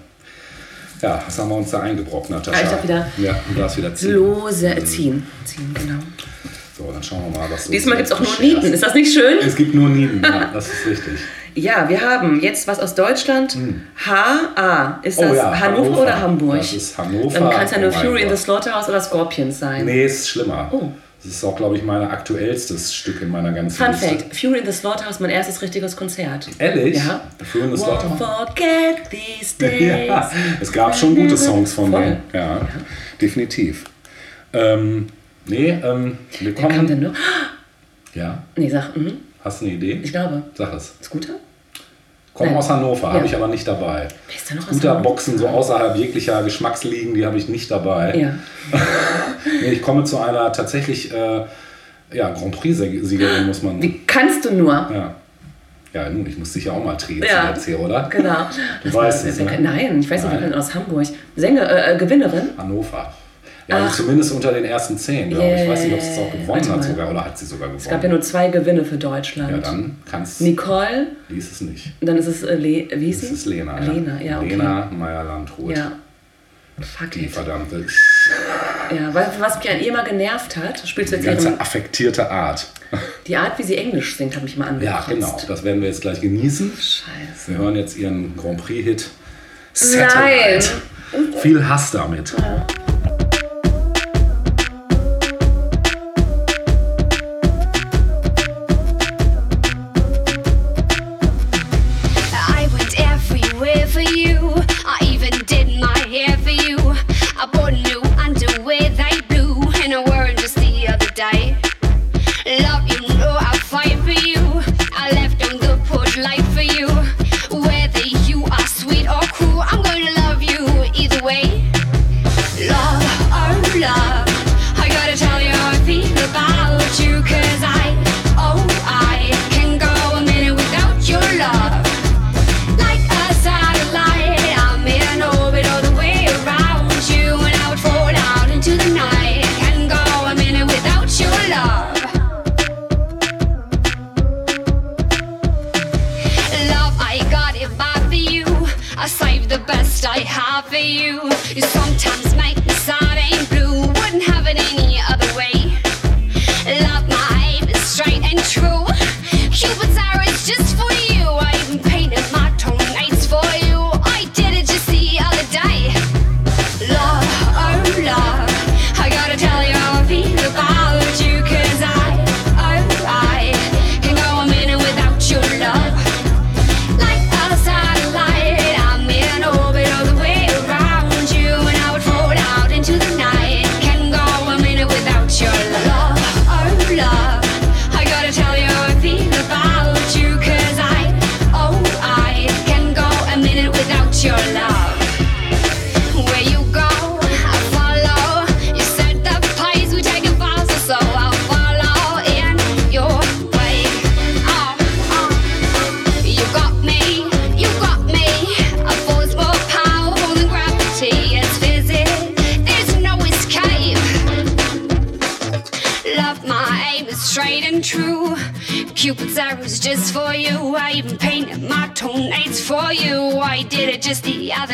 [1.01, 2.57] Ja, was haben wir uns da eingebrockt, Natascha?
[2.57, 4.13] Ah, ich darf wieder Ja, du darfst wieder ziehen.
[4.13, 5.27] Lose ziehen.
[5.43, 5.99] Ziehen, genau.
[6.77, 8.39] So, dann schauen wir mal, was Diesmal gibt es auch nur.
[8.39, 8.71] Nieten.
[8.71, 9.39] Ist das nicht schön?
[9.45, 11.13] Es gibt nur Nieten, ja, das ist richtig.
[11.55, 13.55] Ja, wir haben jetzt was aus Deutschland.
[14.07, 14.99] H.A.
[15.03, 15.25] Ist Hm.
[15.25, 16.01] Oh das ja, Hannover, Hannover.
[16.01, 16.57] oder Hamburg?
[16.57, 17.37] Das ist Hannover.
[17.39, 19.85] Dann kann es ja nur Oh Fury in the Slaughterhouse oder Scorpions sein.
[19.85, 20.67] Nee, ist schlimmer.
[20.71, 20.91] Oh.
[21.24, 24.07] Das ist auch, glaube ich, mein aktuellstes Stück in meiner ganzen Fun Liste.
[24.09, 26.49] Fact: Fury in the Slaughterhouse, mein erstes richtiges Konzert.
[26.59, 26.97] Ehrlich?
[26.97, 27.21] Ja.
[27.41, 28.17] Für das Won't Slaughterhouse?
[28.19, 30.07] forget these days.
[30.07, 32.17] Ja, es gab schon gute Songs von denen.
[32.34, 32.67] Ja,
[33.21, 33.86] definitiv.
[34.51, 35.07] Ähm,
[35.45, 37.13] nee, ähm, wir Wer kam denn noch?
[38.13, 39.13] Ja, Nee, sag, mhm.
[39.43, 40.01] hast du eine Idee?
[40.03, 40.43] ich glaube.
[40.55, 40.93] Sag es.
[41.01, 41.34] Scooter?
[42.34, 42.55] Komm Nein.
[42.57, 43.13] aus Hannover, Ja.
[43.13, 44.07] habe ich aber nicht dabei.
[44.61, 48.15] Scooterboxen so außerhalb jeglicher Geschmacksligen, die habe ich nicht dabei.
[48.17, 48.34] Ja.
[49.61, 51.41] Nee, ich komme zu einer tatsächlich äh,
[52.13, 53.81] ja, Grand Prix-Siegerin, muss man.
[53.81, 54.71] Wie kannst du nur?
[54.73, 55.15] Ja.
[55.93, 57.53] Ja, nun, ich muss dich ja auch mal treten Ja.
[57.63, 58.07] hier, oder?
[58.09, 58.47] Genau.
[58.84, 59.45] Du weißt es, ne?
[59.61, 60.49] Nein, ich weiß nicht, wer Nein.
[60.51, 61.05] kann aus Hamburg.
[61.36, 62.49] Sänger, äh, äh, Gewinnerin?
[62.57, 63.13] Hannover.
[63.68, 65.61] Ja, also zumindest unter den ersten zehn, glaube ich.
[65.64, 66.41] Ich weiß nicht, ob sie es auch Yeah.
[66.41, 66.84] gewonnen hat mal.
[66.84, 67.82] sogar, oder hat sie sogar gewonnen.
[67.82, 69.51] Es gab ja nur zwei Gewinne für Deutschland.
[69.51, 71.91] ja, dann kannst Nicole, lies es nicht.
[72.01, 73.28] dann ist es äh, Le wie hieß sie?
[73.34, 73.80] ist Lena.
[73.80, 74.49] Lena, ja, okay.
[74.49, 75.78] Lena Meyer-Landrut.
[75.78, 75.93] Ja.
[76.82, 77.32] Fuck Die it.
[77.32, 77.86] verdammte,
[78.93, 81.61] Ja, weil, was mich an ihr immer genervt hat, spielst du die jetzt ganze ihren,
[81.61, 82.66] affektierte Art.
[83.28, 85.07] die Art, wie sie Englisch singt, hat mich immer Ja, angekotzt.
[85.09, 85.41] genau.
[85.47, 86.72] Das werden wir jetzt gleich genießen.
[86.76, 87.51] Scheiße.
[87.51, 89.07] Wir hören jetzt ihren Grand Prix-Hit
[89.95, 90.09] Nein.
[90.09, 90.70] Satellite.
[91.41, 92.34] Viel Hass damit.
[92.34, 92.82] I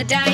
[0.08, 0.29] the other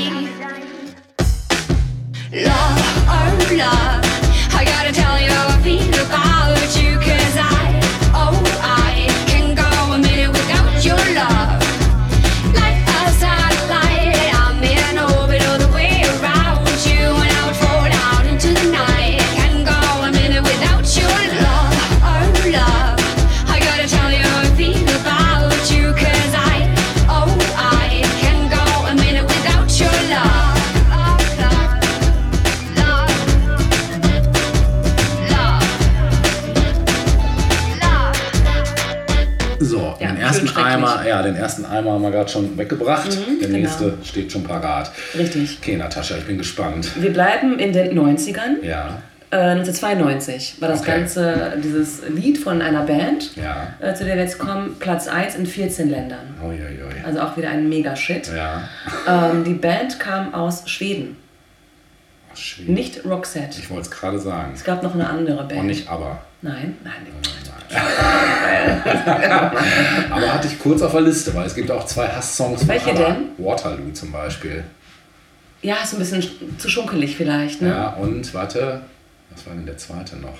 [41.96, 43.10] haben wir gerade schon weggebracht.
[43.42, 43.60] Der genau.
[43.60, 44.92] nächste steht schon parat.
[45.18, 45.58] Richtig.
[45.62, 46.90] Okay, Natascha, ich bin gespannt.
[47.02, 48.64] Wir bleiben in den 90ern.
[48.64, 50.92] Ja, Äh, 1992 war das Okay.
[51.00, 53.74] Ganze, dieses Lied von einer Band, ja.
[53.82, 56.36] äh, zu der wir jetzt kommen, Platz 1 in 14 Ländern.
[56.44, 57.04] Uiuiui.
[57.06, 58.30] Also auch wieder ein Mega-Shit.
[58.36, 58.62] Ja,
[59.08, 61.18] Ähm, die Band kam aus Schweden,
[62.36, 62.74] Schweden.
[62.76, 63.60] nicht Roxette.
[63.60, 64.52] Ich wollte es gerade sagen.
[64.54, 65.62] Es gab noch eine andere Band.
[65.62, 66.20] Und nicht aber.
[66.42, 67.45] Nein, nein, nicht.
[70.10, 72.94] Aber hatte ich kurz auf der Liste, weil es gibt auch zwei Hass-Songs von Welche
[72.94, 73.16] denn?
[73.38, 74.64] Waterloo zum Beispiel.
[75.62, 76.24] Ja, ist ein bisschen
[76.58, 77.70] zu schunkelig vielleicht, ne?
[77.70, 78.82] Ja, und warte,
[79.32, 80.38] was war denn der zweite noch?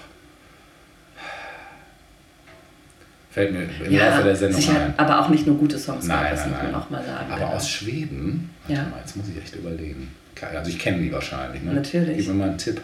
[3.32, 4.94] Fällt mir im Laufe der Sendung sicher, ein.
[4.98, 7.32] aber auch nicht nur gute Songs, Nein, das nein, muss man auch mal sagen.
[7.32, 8.88] Aber aus Schweden, warte Ja.
[8.90, 10.14] mal, jetzt muss ich echt überlegen.
[10.54, 11.74] Also ich kenne die wahrscheinlich, ne?
[11.74, 12.18] Natürlich.
[12.18, 12.82] Gib mir mal einen Tipp.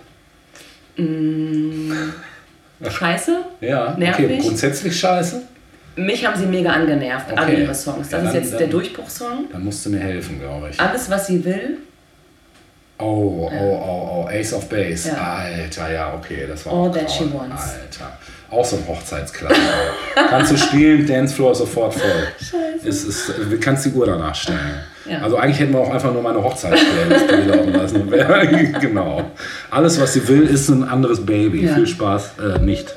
[0.97, 1.91] Mm,
[2.89, 3.31] Scheiße?
[3.61, 4.39] Ja, okay, Nervig?
[4.41, 5.41] grundsätzlich scheiße.
[5.97, 7.61] Mich haben sie mega angenervt, alle Okay.
[7.63, 8.09] ihre Songs.
[8.09, 9.45] Das Ja, ist dann- jetzt dann- der Durchbruchssong.
[9.51, 10.79] Dann musst du mir helfen, glaube ich.
[10.79, 11.77] Alles, was sie will.
[12.97, 15.09] Oh, oh, oh, oh, Ace of Base.
[15.09, 15.15] Ja.
[15.43, 17.49] Alter, ja, okay, das war All auch that she grausam.
[17.49, 17.63] wants.
[17.63, 18.17] Alter.
[18.51, 19.59] Auch so ein Hochzeitsklassiker.
[20.29, 22.27] kannst du spielen, Dancefloor ist sofort voll.
[22.37, 22.87] Scheiße.
[22.87, 24.59] Es ist, du kannst die Uhr danach stellen.
[25.09, 25.19] Ja.
[25.23, 28.11] Also eigentlich hätten wir auch einfach nur meine Hochzeitsplaylist durchlaufen lassen.
[28.81, 29.31] Genau.
[29.71, 31.65] Alles, was sie will, ist ein anderes Baby.
[31.65, 31.75] Ja.
[31.75, 32.93] Viel Spaß äh, nicht.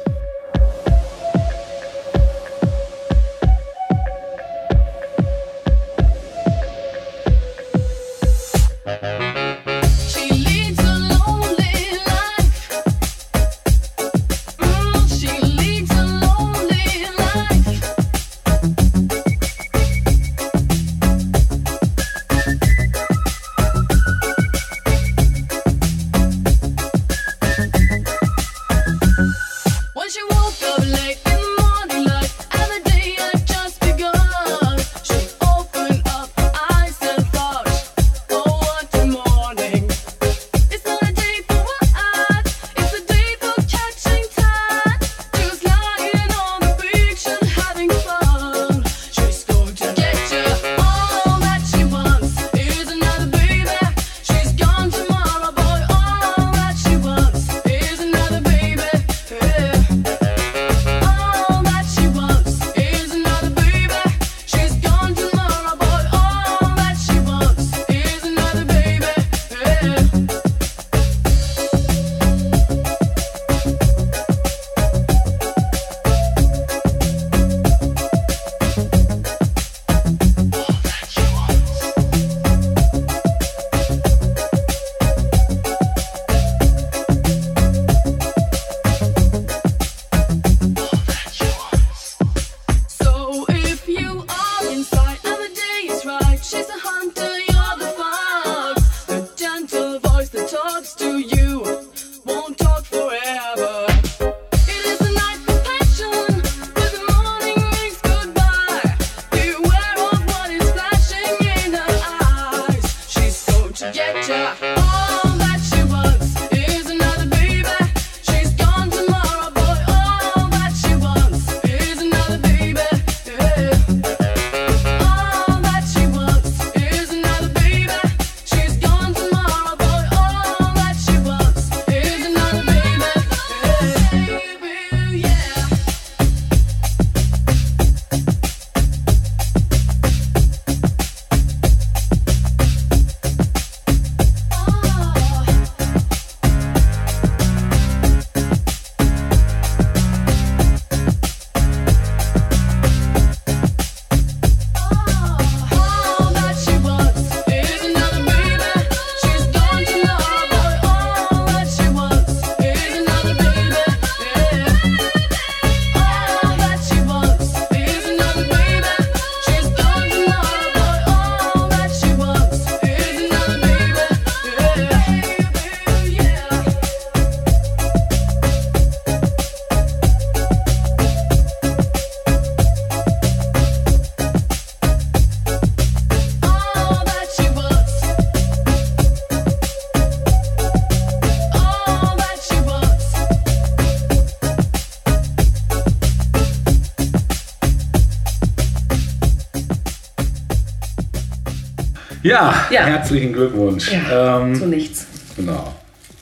[202.34, 202.82] Ja, Ja.
[202.84, 203.90] herzlichen Glückwunsch.
[203.92, 205.06] Ja, Ähm, zu nichts.
[205.36, 205.74] Genau.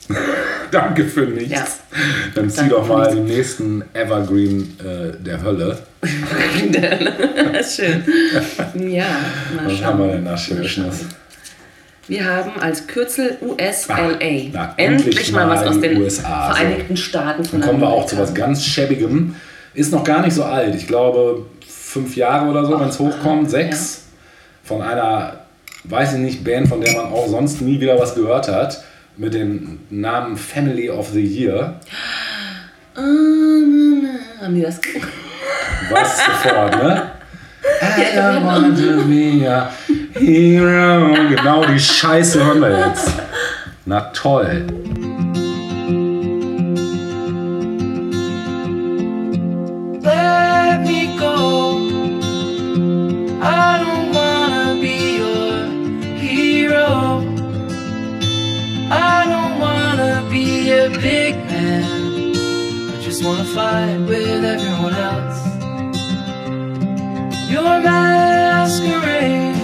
[0.71, 1.51] Danke für nichts.
[1.51, 1.63] Ja.
[2.35, 5.77] Dann zieh Danke doch mal den nächsten Evergreen äh, der Hölle.
[6.03, 8.03] schön.
[8.89, 9.05] Ja,
[9.55, 9.85] mal Was schauen.
[9.85, 11.05] haben wir denn da Schönes?
[12.07, 13.95] Wir haben als Kürzel USLA.
[13.95, 14.09] Ah,
[14.51, 16.51] na, endlich, endlich mal was aus den USA.
[16.53, 19.35] Vereinigten Staaten von Dann kommen wir auch zu was ganz Schäbigem.
[19.73, 20.75] Ist noch gar nicht so alt.
[20.75, 23.49] Ich glaube, fünf Jahre oder so, wenn es hochkommt.
[23.49, 24.01] Sechs.
[24.65, 25.42] Von einer,
[25.83, 28.83] weiß ich nicht, Band, von der man auch sonst nie wieder was gehört hat.
[29.15, 31.79] Mit dem Namen Family of the Year.
[32.95, 34.79] Haben die das?
[34.79, 37.11] Es sofort, ne?
[37.81, 39.69] I don't want to be a
[40.19, 41.13] hero.
[41.29, 43.11] Genau die Scheiße hören wir jetzt.
[43.85, 44.65] Na toll.
[63.23, 65.39] Wanna fight with everyone else.
[67.49, 69.55] Your masquerade.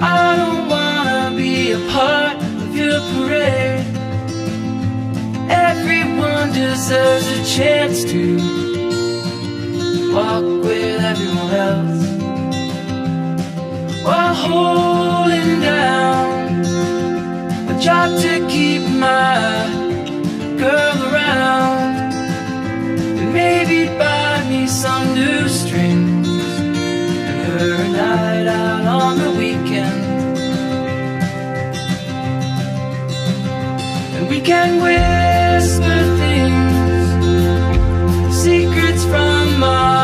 [0.00, 3.84] I don't wanna be a part of your parade.
[5.50, 8.22] Everyone deserves a chance to
[10.14, 12.02] walk with everyone else
[14.04, 16.62] while holding down
[17.72, 19.88] a job to keep my
[20.58, 20.87] girl
[24.78, 26.28] some new strings.
[26.28, 30.38] And her a night out on the weekend.
[34.14, 36.76] And we can whisper things
[38.44, 39.97] secrets from our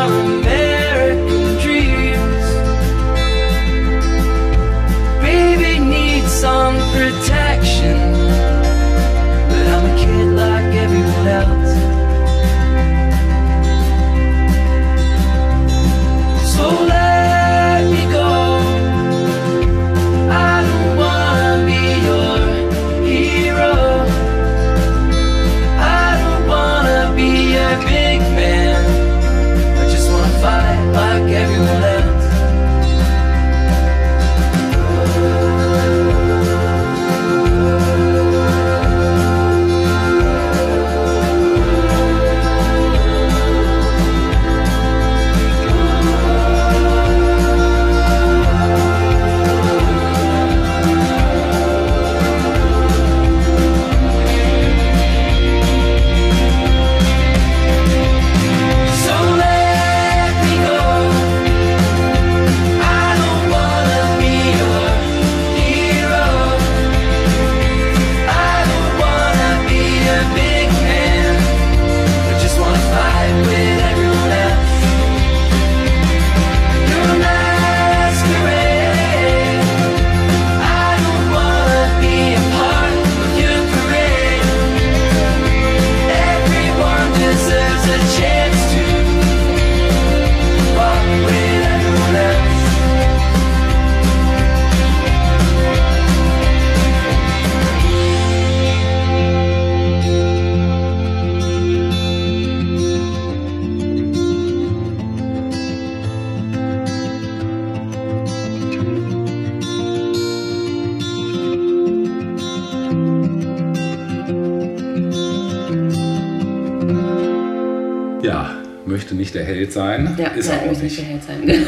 [119.24, 120.14] nicht der Held sein.
[120.18, 120.98] Ja, ist nein, er auch nicht.
[120.98, 121.66] der Held sein.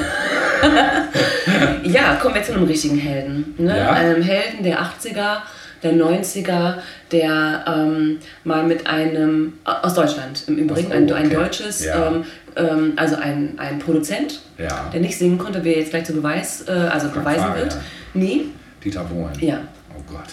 [1.85, 3.55] ja, kommen wir zu einem richtigen Helden.
[3.59, 3.77] Ne?
[3.77, 3.93] Ja.
[3.93, 5.39] Einem Helden der 80er,
[5.83, 6.75] der 90er,
[7.13, 11.35] der ähm, mal mit einem, aus Deutschland im Übrigen, Ach so, ein, ein okay.
[11.35, 12.09] deutsches, Ja.
[12.09, 12.25] ähm,
[12.57, 14.91] ähm, also ein, ein Produzent, Ja.
[14.93, 17.77] der nicht singen konnte, wie er jetzt gleich zu Beweis, äh, also beweisen Frage, wird.
[18.15, 18.43] Nee,
[18.85, 19.33] Dieter Bohlen.
[19.41, 19.59] ja.
[19.97, 20.25] Oh Gott.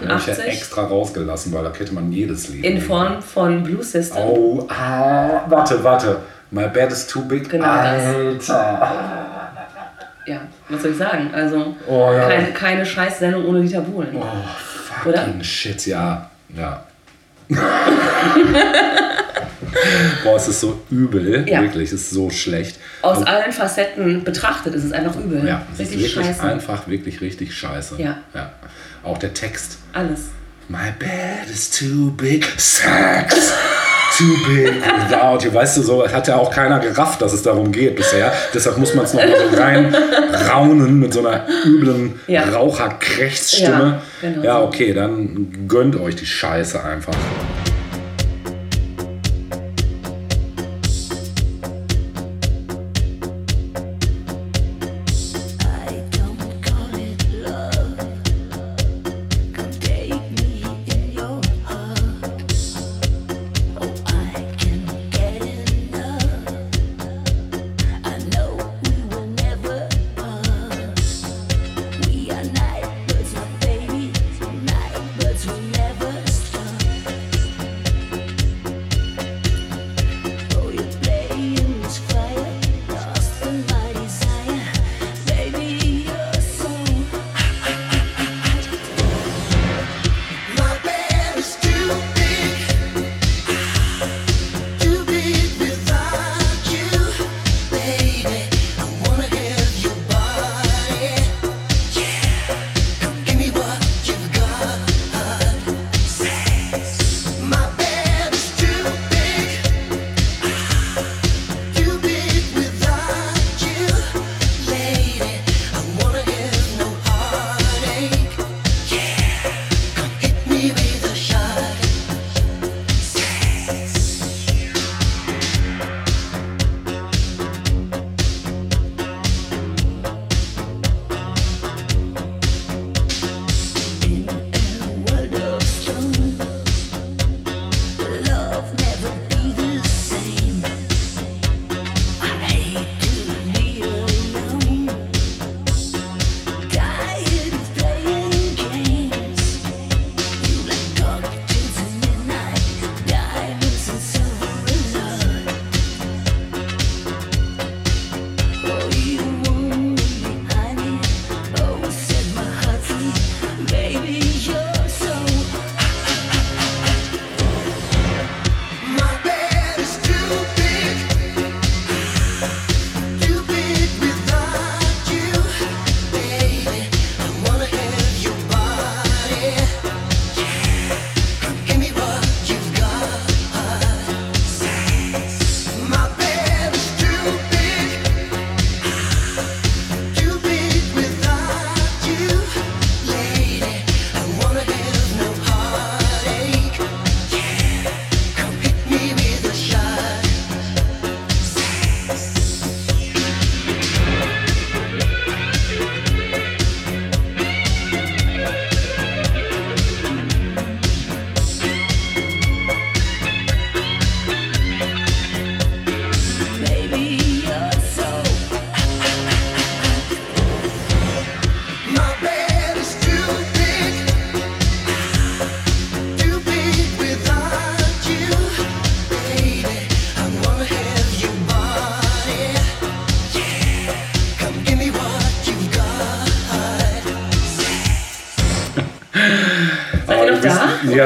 [0.00, 2.64] Den habe ich ja 88 extra rausgelassen, weil da hätte man jedes Lied.
[2.64, 4.22] in Form von Blue System.
[4.22, 6.16] Oh, ah, warte, warte.
[6.50, 7.48] My bed is too big.
[7.48, 8.50] Genau das.
[8.50, 9.52] Alter.
[10.26, 11.30] Ja, was soll ich sagen?
[11.32, 12.28] Also Oh, ja.
[12.28, 14.14] keine, keine Scheiß-Sendung ohne Dieter Bohlen.
[14.16, 14.24] Oh,
[15.08, 15.18] Oder?
[15.22, 16.28] fucking shit, ja.
[16.56, 16.82] Ja.
[20.24, 21.48] Boah, es ist so übel.
[21.48, 21.60] Ja.
[21.62, 22.78] Wirklich, es ist so schlecht.
[23.02, 25.46] Aus Und- allen Facetten betrachtet ist es einfach übel.
[25.46, 26.42] ja, es ist Richtig wirklich scheiße.
[26.42, 27.94] einfach, wirklich richtig scheiße.
[28.00, 28.16] Ja.
[28.34, 28.50] ja.
[29.04, 29.78] Auch der Text.
[29.92, 30.30] Alles.
[30.68, 32.44] My bed is too big.
[32.58, 33.52] Sex.
[34.16, 35.52] Too big without you.
[35.52, 38.32] Weißt du, so hat ja auch keiner gerafft, dass es darum geht bisher.
[38.54, 39.94] Deshalb muss man es noch mal so rein
[40.50, 42.44] raunen mit so einer üblen Ja.
[42.44, 44.00] Raucherkrächzstimme.
[44.22, 47.12] Ja, genau ja, okay, dann gönnt euch die Scheiße einfach.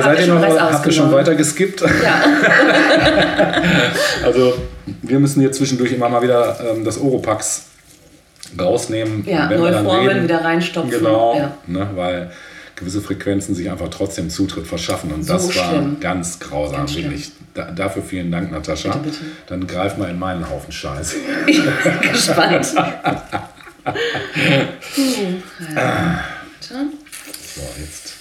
[0.01, 1.81] Ja, seid ihr schon noch, habt ihr schon weiter geskippt?
[1.83, 1.89] Ja.
[4.25, 4.55] Also,
[5.03, 7.65] wir müssen hier zwischendurch immer mal wieder ähm, das Oropax
[8.59, 9.25] rausnehmen.
[9.27, 10.23] Ja, wenn wir neue dann Formeln reden.
[10.25, 10.91] wieder reinstopfen.
[10.91, 11.57] Genau, Ja.
[11.67, 12.31] ne, weil
[12.77, 15.13] gewisse Frequenzen sich einfach trotzdem Zutritt verschaffen.
[15.13, 15.97] Und So das war schlimm.
[16.01, 17.33] ganz grausam, Ganz wirklich.
[17.55, 18.91] Da, dafür vielen Dank, Natascha.
[18.97, 19.25] Bitte, bitte.
[19.47, 21.17] Dann greif mal in meinen Haufen Scheiße.
[21.47, 21.73] Ich bin
[22.13, 22.67] gespannt.
[24.95, 25.43] Hm,
[25.75, 26.21] ja.
[26.61, 26.75] So,
[27.81, 28.13] jetzt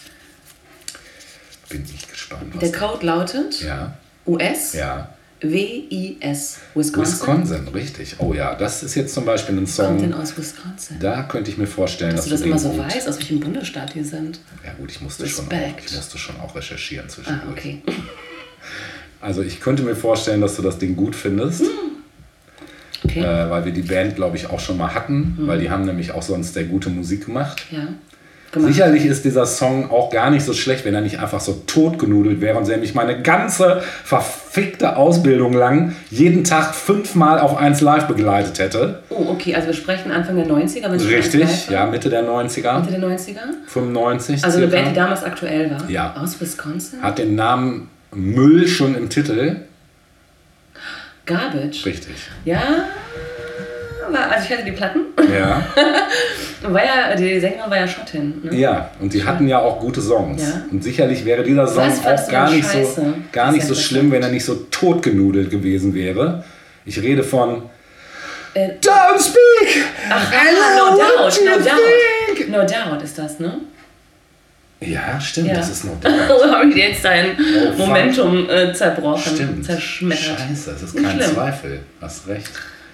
[1.69, 2.43] bin ich gespannt.
[2.48, 3.93] Was Der Code lautet ja,
[4.25, 5.09] US ja.
[5.41, 7.13] WIS Wisconsin.
[7.13, 8.15] Wisconsin, richtig.
[8.19, 10.21] Oh ja, das ist jetzt zum Beispiel ein Kommt denn Song.
[10.21, 10.97] aus Wisconsin?
[10.99, 13.39] Da könnte ich mir vorstellen, Dass dass, du das immer so gut- weißt, aus welchem
[13.39, 14.39] Bundesstaat die sind.
[14.65, 15.51] Ja gut, ich musste, schon auch,
[15.85, 17.49] ich musste schon auch recherchieren Ah, zwischendurch.
[17.51, 17.81] okay.
[19.21, 21.63] Also ich könnte mir vorstellen, dass du das Ding gut findest,
[23.03, 23.19] okay.
[23.19, 26.11] äh, weil wir die Band, glaube ich, auch schon mal hatten, weil die haben nämlich
[26.13, 27.65] auch sonst sehr gute Musik gemacht.
[27.69, 27.89] Ja.
[28.51, 28.73] Gemacht.
[28.73, 32.41] Sicherlich ist dieser Song auch gar nicht so schlecht, wenn er nicht einfach so totgenudelt
[32.41, 38.07] wäre und sie mich meine ganze verfickte Ausbildung lang jeden Tag fünfmal auf eins live
[38.07, 39.03] begleitet hätte.
[39.09, 42.99] Oh, okay, also wir sprechen Anfang der 90er, wenn Richtig, ja, Mitte der 90er, Mitte
[42.99, 43.37] der 90er?
[43.67, 44.83] 95 Also eine circa.
[44.83, 45.89] Band, die damals aktuell war?
[45.89, 46.15] Ja.
[46.15, 47.03] Aus Wisconsin?
[47.03, 49.57] Hat den Namen Müll schon im Titel.
[51.27, 51.85] Garbage?
[51.85, 52.15] Richtig.
[52.45, 52.61] Ja,
[54.13, 54.99] war, also ich hatte die Platten.
[55.33, 55.63] Ja.
[56.61, 58.41] War ja, die Sängerin war ja Schottin.
[58.43, 58.53] Ne?
[58.55, 60.41] Ja, und die hatten ja auch gute Songs.
[60.41, 60.61] Ja.
[60.69, 64.21] Und sicherlich wäre dieser Song Was auch gar nicht, so, gar nicht so schlimm, wenn
[64.21, 66.43] er nicht so totgenudelt gewesen wäre.
[66.85, 67.63] Ich rede von
[68.55, 69.85] Äh, Don't speak!
[70.09, 71.79] Ach, I no know doubt, no doubt.
[72.35, 72.49] think.
[72.49, 73.59] No doubt ist das, ne?
[74.81, 75.55] Ja, stimmt, Ja.
[75.55, 76.13] das ist no doubt.
[76.27, 77.77] Wo habe ich dir jetzt dein Oh.
[77.77, 79.65] Momentum äh, zerbrochen, Stimmt.
[79.65, 80.39] zerschmettert?
[80.49, 81.21] Scheiße, das ist kein.
[81.21, 81.79] Zweifel.
[82.01, 82.49] Hast recht.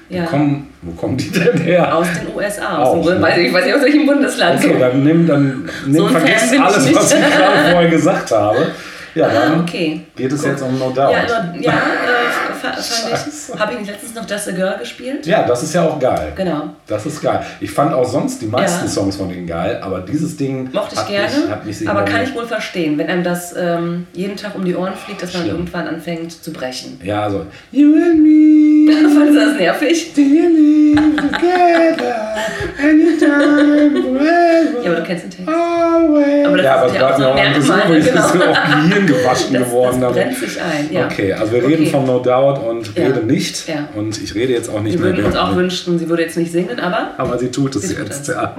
[0.09, 0.23] Ja.
[0.23, 1.95] Wo, kommen, wo kommen die denn her?
[1.95, 2.77] Aus den USA.
[2.77, 3.21] Aus Auch, dem, ne?
[3.23, 4.63] weiß ich, weiß nicht, aus welchem Bundesland.
[4.63, 8.67] Okay, dann nimm, dann nimm, So vergiss alles, was ich gerade vorher gesagt habe.
[9.15, 10.01] Ja, dann Ah, okay.
[10.15, 10.51] geht es Gut.
[10.51, 11.11] jetzt um No Doubt.
[11.11, 13.59] Ja, no, ja äh, fand ich.
[13.59, 15.25] Habe ich letztens noch Just a Girl gespielt?
[15.25, 16.33] Ja, das ist ja auch geil.
[16.35, 16.69] Genau.
[16.87, 17.41] Das ist geil.
[17.59, 18.91] Ich fand auch sonst die meisten Ja.
[18.91, 21.27] Songs von denen geil, aber dieses Ding Mochte ich gerne,
[21.65, 24.75] mich, mich aber kann ich wohl verstehen, wenn einem das ähm, jeden Tag um die
[24.75, 25.55] Ohren fliegt, dass man Schlimm.
[25.57, 26.99] irgendwann anfängt zu brechen.
[27.03, 30.13] Ja, also You and me, Fandest du das nervig?
[30.13, 32.35] dearly together,
[32.81, 35.47] anytime, forever, Ja, aber du kennst den Text.
[35.49, 36.45] always.
[36.47, 38.13] Aber das ja, aber ist ja war auch so mir auch ein Merkmal, ich bin
[38.13, 38.25] genau.
[38.25, 38.33] auch
[38.89, 40.01] Gehirn gewaschen Das, geworden.
[40.01, 41.05] das brennt sich ein, ja.
[41.05, 41.91] Okay, also wir reden Okay.
[41.91, 43.07] von No Doubt und Ja.
[43.07, 43.65] rede nicht.
[43.95, 45.11] Und ich rede jetzt auch nicht Wir mehr.
[45.13, 47.95] würden uns auch wünschen, sie würde jetzt nicht singen, aber Aber sie tut es Sie
[47.95, 48.35] tut jetzt, es.
[48.35, 48.55] ja.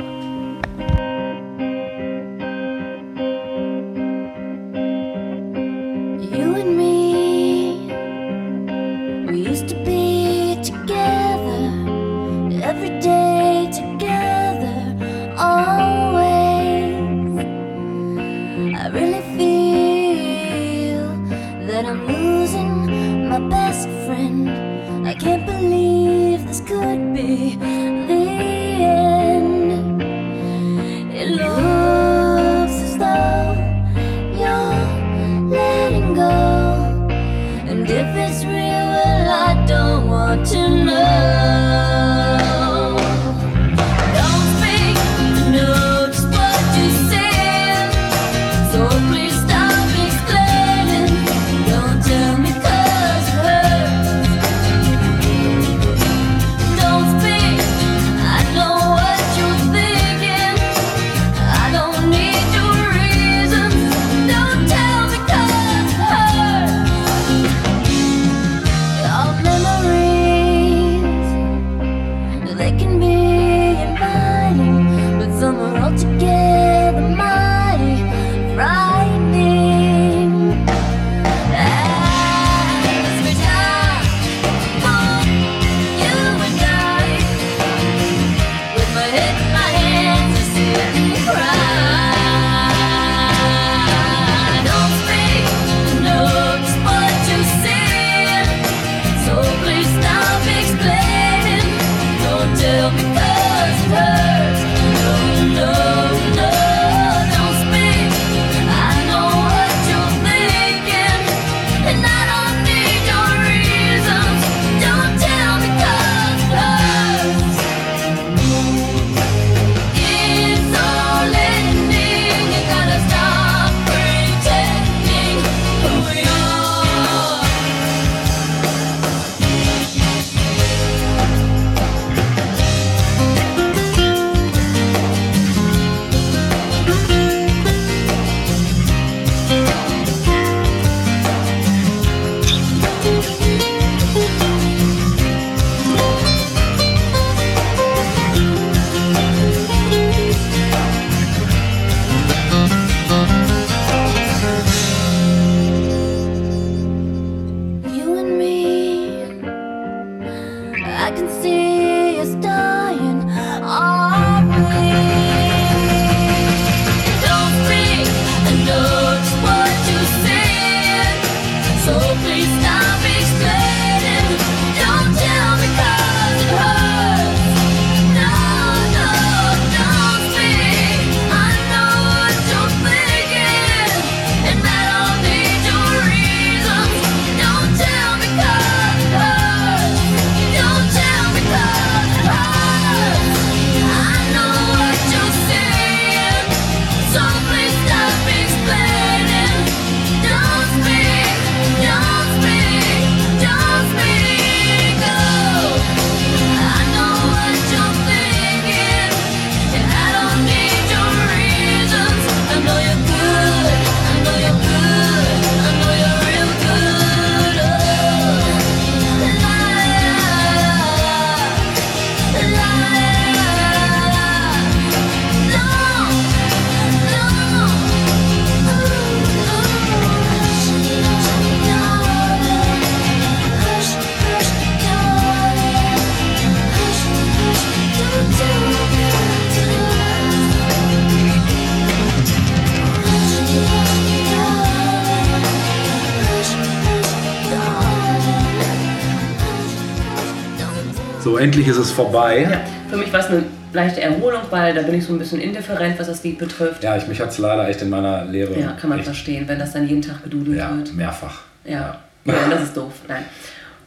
[251.46, 252.42] Endlich ist es vorbei.
[252.50, 255.40] Ja, für mich war es eine leichte Erholung, weil da bin ich so ein bisschen
[255.40, 256.82] indifferent, was das Lied betrifft.
[256.82, 258.58] Ja, ich, mich hat es leider echt in meiner Lehre.
[258.58, 260.94] Ja, kann man verstehen, wenn das dann jeden Tag gedudelt Ja, wird.
[260.94, 261.42] mehrfach.
[261.64, 261.98] Ja.
[262.24, 262.92] ja, das ist doof.
[263.08, 263.24] Nein.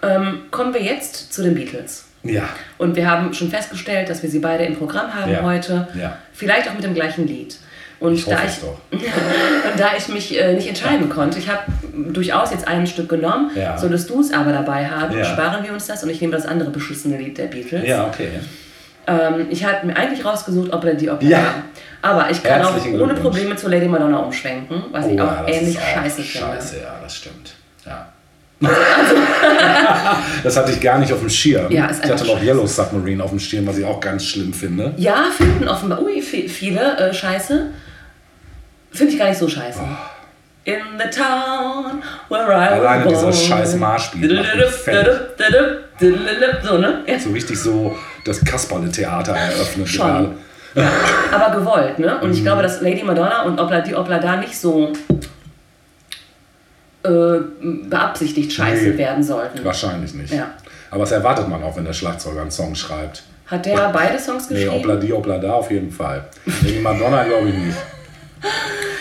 [0.02, 2.06] Ähm, kommen wir jetzt zu den Beatles.
[2.24, 2.50] Ja.
[2.78, 5.88] Und wir haben schon festgestellt, dass wir sie beide im Programm haben heute.
[6.00, 6.18] Ja.
[6.34, 7.58] Vielleicht auch mit dem gleichen Lied.
[8.00, 9.00] Und Ich da ich,
[9.78, 11.64] da ich mich äh, nicht entscheiden konnte, ich habe
[12.14, 13.78] durchaus jetzt ein Stück genommen, Ja.
[13.78, 15.26] solltest du es aber dabei haben, Ja.
[15.26, 17.86] sparen wir uns das und ich nehme das andere beschissene Lied der Beatles.
[17.86, 18.30] Ja, okay.
[19.08, 21.28] Ähm, ich hatte mir eigentlich rausgesucht, Opera die Opera.
[21.28, 21.56] Ja.
[22.02, 23.22] Aber ich kann auch Herzlichen ohne Glückwunsch.
[23.38, 26.48] Probleme zu Lady Madonna umschwenken, was ich Oh, auch ja, das ähnlich auch scheiße finde.
[26.48, 27.54] Scheiße, ja, das stimmt.
[27.86, 28.08] Ja.
[30.44, 31.72] das hatte ich gar nicht auf dem Schirm.
[31.72, 32.42] Ja, ist ich hatte noch.
[32.42, 34.94] Yellow Submarine auf dem Schirm, was ich auch ganz schlimm finde.
[34.98, 37.68] Ja, finden offenbar ui, vi- viele äh, scheiße.
[39.00, 39.80] Finde ich gar nicht so scheiße.
[40.66, 43.34] In the town where I Alleine was dieser born.
[43.34, 45.14] scheiß Marschspiel macht mich fertig.
[46.64, 47.04] So, ne?
[47.08, 47.18] Ja.
[47.18, 47.96] So richtig so
[48.26, 50.06] das Kasperle-Theater eröffnet Schon.
[50.06, 50.32] gerade.
[50.76, 50.92] Ja,
[51.32, 52.20] aber gewollt, ne?
[52.20, 52.44] Und ich Mhm.
[52.44, 54.92] glaube, dass Lady Madonna und Obla die Obla da nicht so
[57.04, 57.40] äh,
[57.90, 58.98] beabsichtigt scheiße Nee.
[58.98, 59.64] werden sollten.
[59.64, 60.34] Wahrscheinlich nicht.
[60.34, 60.52] Ja.
[60.92, 63.24] Aber das erwartet man auch, wenn der Schlagzeuger einen Song schreibt.
[63.48, 64.76] Hat der beide Songs Nee, geschrieben?
[64.84, 66.26] Obla die, Obla da auf jeden Fall.
[66.64, 67.78] Lady Madonna glaube ich nicht.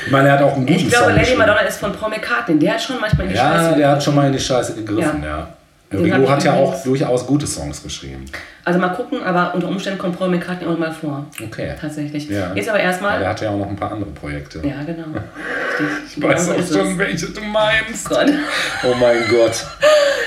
[0.06, 1.38] Ich meine, er hat auch einen guten ich glaube, Song Lady geschrieben.
[1.40, 2.58] Madonna ist von Paul McCartney.
[2.58, 3.76] Der hat schon manchmal in die Ja, Scheiße.
[3.76, 5.28] der hat schon mal in die Scheiße gegriffen, Ja.
[5.28, 5.48] ja.
[5.90, 8.26] Ringo ich hat ja auch durchaus gute Songs geschrieben.
[8.62, 11.24] Also mal gucken, aber unter Umständen kommt Paul McCartney auch mal vor.
[11.42, 11.72] Okay.
[11.80, 12.28] Tatsächlich.
[12.28, 12.52] Ja.
[12.54, 13.18] Jetzt aber Ja, erstmal.
[13.20, 14.58] der hat ja auch noch ein paar andere Projekte.
[14.58, 15.06] Ja, genau.
[15.80, 16.18] Richtig.
[16.18, 16.98] Ich weiß Genau auch schon, es.
[16.98, 18.06] welche du meinst.
[18.06, 18.26] Gott.
[18.84, 19.64] Oh mein Gott.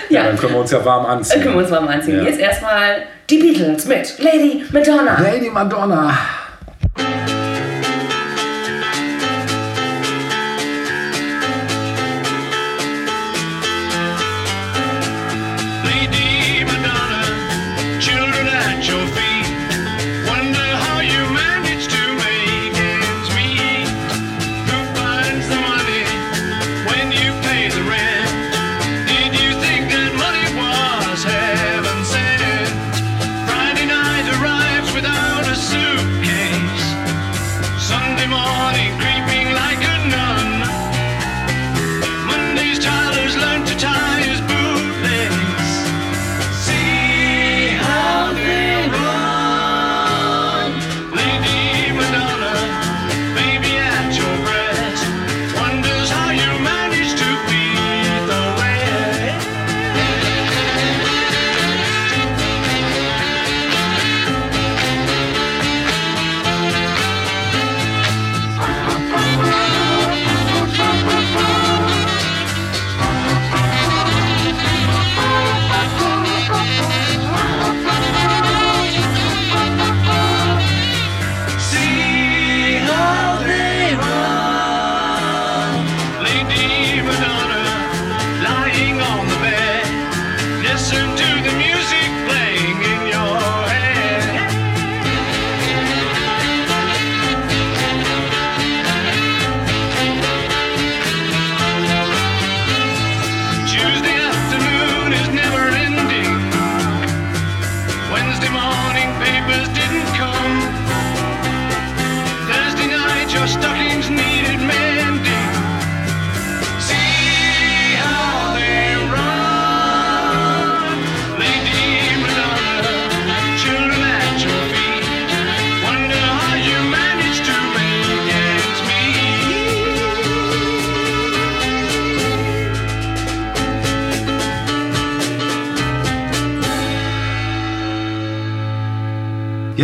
[0.10, 0.24] Ja, Ja.
[0.30, 1.42] dann können wir uns ja warm Dann anziehen.
[1.44, 2.18] können wir uns mal anziehen.
[2.18, 2.24] Ja.
[2.24, 5.22] Jetzt erstmal die Beatles mit Lady Madonna.
[5.22, 6.18] Lady Madonna.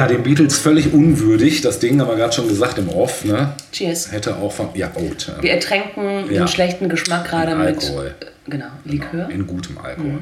[0.08, 1.62] Ja, den Beatles völlig unwürdig.
[1.62, 3.26] Das Ding haben wir gerade schon gesagt im Off.
[3.26, 3.54] Ne?
[3.74, 4.12] Cheers.
[4.12, 4.70] Hätte auch von.
[4.74, 5.34] Ja, oh, tja.
[5.42, 6.44] Wir ertränken Ja.
[6.44, 8.16] den schlechten Geschmack gerade mit Alkohol.
[8.20, 9.30] äh, genau, Likör.
[9.30, 10.20] In gutem Alkohol.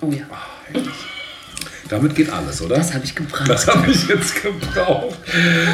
[0.00, 0.24] Oh ja,
[1.88, 2.76] Damit geht alles, oder?
[2.76, 3.48] das habe ich gebracht.
[3.48, 5.18] Das habe ich jetzt gebraucht.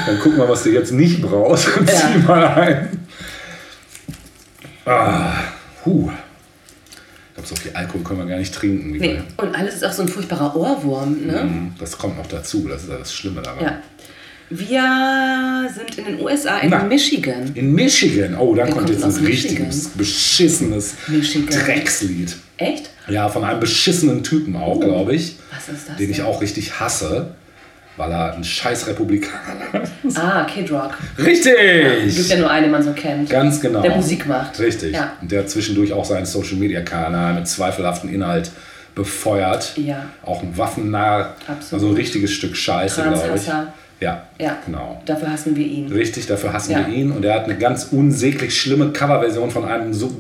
[0.07, 1.95] Dann guck mal, was du jetzt nicht brauchst und Ja.
[1.95, 3.07] zieh mal ein.
[4.87, 5.33] Ah,
[5.85, 6.11] huh.
[7.45, 8.93] Ich glaube, so viel Alkohol können wir gar nicht trinken.
[8.93, 9.21] Nee.
[9.37, 11.45] Und alles ist auch so ein furchtbarer Ohrwurm, ne?
[11.45, 12.67] Mhm, Das kommt noch dazu.
[12.69, 13.63] Das ist ja das Schlimme daran.
[13.65, 13.83] Ja.
[14.51, 16.83] Wir sind in den USA, in Na.
[16.85, 17.51] Michigan.
[17.55, 18.37] In Michigan.
[18.39, 21.49] Oh, da kommt jetzt ein richtiges, beschissenes Michigan.
[21.65, 22.37] Dreckslied.
[22.59, 22.91] Echt?
[23.09, 25.37] Ja, von einem beschissenen Typen auch, glaube ich.
[25.53, 25.97] Was ist das?
[25.97, 26.27] Den ich denn?
[26.27, 27.35] auch richtig hasse,
[27.97, 30.19] weil er ein scheiß Republikaner ist.
[30.19, 30.93] Ah, Kid Rock.
[31.19, 32.17] Richtig!
[32.17, 33.31] Gibt ja nur einen, den man so kennt.
[33.31, 33.83] Ganz genau.
[33.83, 34.59] Der Musik macht.
[34.59, 34.93] Richtig.
[34.95, 35.13] Ja.
[35.21, 38.51] Und der zwischendurch auch seinen Social Media Kanal mit zweifelhaftem Inhalt
[38.95, 39.73] befeuert.
[39.77, 40.07] Ja.
[40.25, 41.73] Auch ein Waffennah, Absolut.
[41.73, 43.47] also ein richtiges Stück Scheiße, glaube ich.
[44.01, 44.59] Ja, Ja.
[44.67, 45.01] genau.
[45.07, 45.91] Dafür hassen wir ihn.
[45.91, 46.87] Richtig, dafür hassen Ja.
[46.87, 47.11] wir ihn.
[47.13, 50.11] Und er hat eine ganz unsäglich schlimme Coverversion von einem so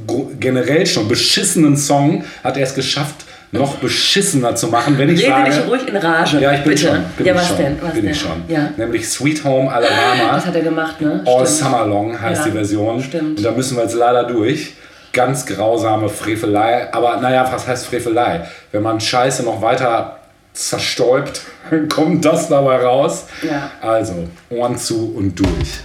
[0.40, 3.24] generell schon beschissenen Song, hat er es geschafft,
[3.59, 5.51] noch beschissener zu machen, wenn ich Rede sage...
[5.51, 6.40] dich ruhig in Rage.
[6.40, 6.86] Ja, ich bin Bitte.
[6.89, 7.05] schon.
[7.16, 7.76] Bin ja, ich was schon, denn?
[7.81, 8.10] Was bin denn?
[8.10, 8.44] ich schon.
[8.48, 8.70] Ja.
[8.76, 10.35] Nämlich Sweet Home Alabama.
[10.35, 11.22] Das hat er gemacht, ne?
[11.26, 11.48] All Stimmt.
[11.48, 13.02] Summer Long heißt Ja, die Version.
[13.02, 13.39] stimmt.
[13.39, 14.74] Und da müssen wir jetzt leider durch.
[15.12, 16.93] Ganz grausame Frevelei.
[16.93, 18.43] Aber naja, was heißt Frevelei?
[18.72, 20.18] Wenn man Scheiße noch weiter
[20.52, 21.43] zerstäubt,
[21.89, 23.26] kommt das dabei raus.
[23.43, 23.70] Ja.
[23.81, 25.81] Also, Ohren zu und durch.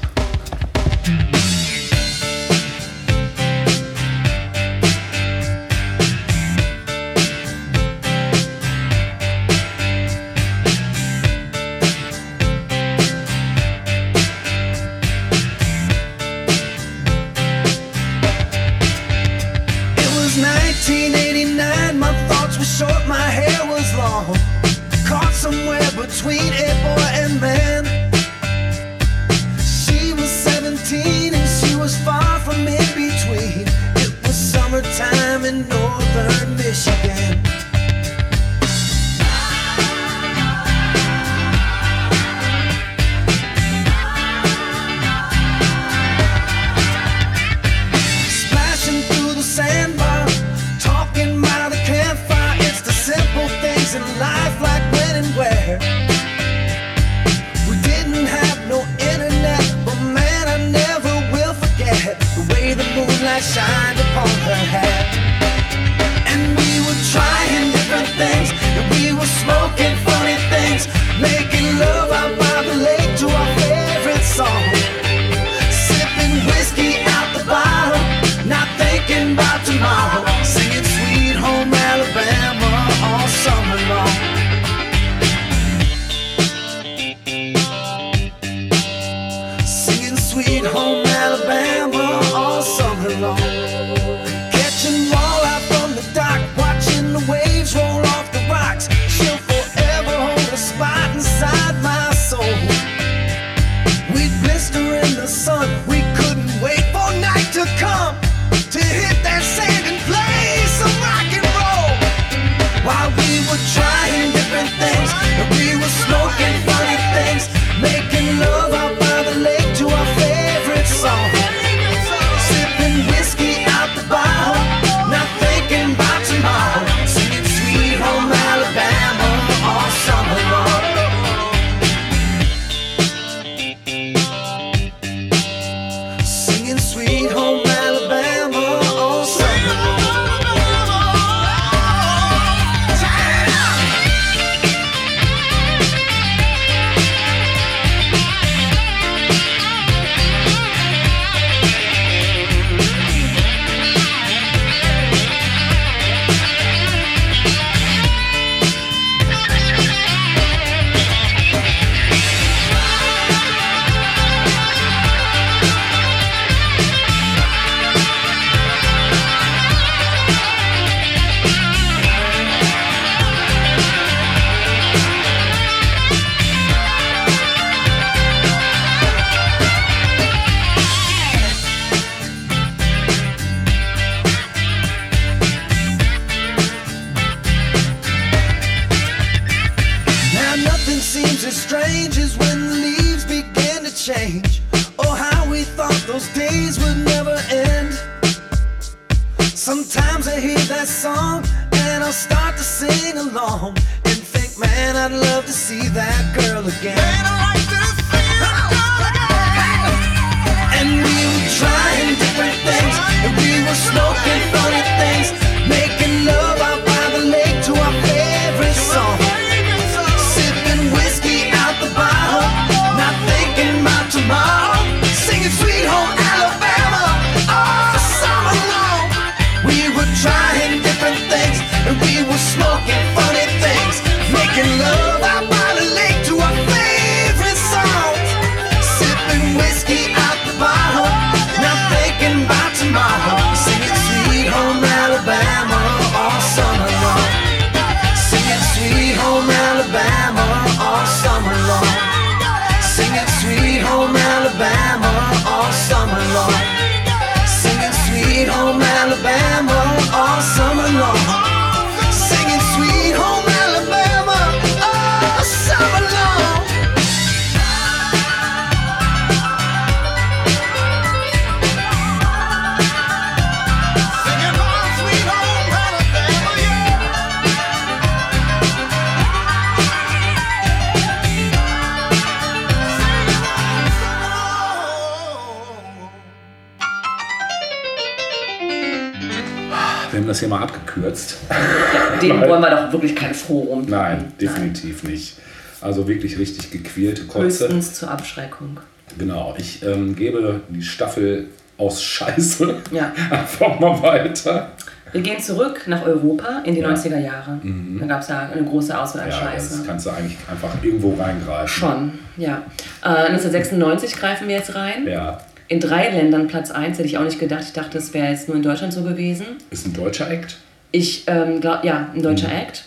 [296.96, 297.66] gequälte Kotze.
[297.66, 298.80] Höchstens zur Abschreckung.
[299.18, 301.48] Genau, ich ähm, gebe die Staffel
[301.78, 303.12] aus Scheiße ja.
[303.30, 304.72] einfach mal weiter.
[305.12, 306.90] Wir gehen zurück nach Europa in die ja.
[306.90, 307.60] 90er Jahre.
[307.64, 307.98] Mhm.
[308.00, 309.78] Da gab es ja eine große Auswahl an ja, Scheiße.
[309.78, 311.68] Das kannst du eigentlich einfach irgendwo reingreifen.
[311.68, 312.62] Schon, ja.
[313.04, 315.08] Äh, 1996 greifen wir jetzt rein.
[315.08, 315.40] Ja.
[315.68, 317.64] In drei Ländern Platz 1 hätte ich auch nicht gedacht.
[317.64, 319.46] Ich dachte, das wäre jetzt nur in Deutschland so gewesen.
[319.72, 320.58] Ist ein deutscher Act?
[320.92, 322.56] Ich ähm, glaube, ja, ein deutscher mhm.
[322.56, 322.86] Act.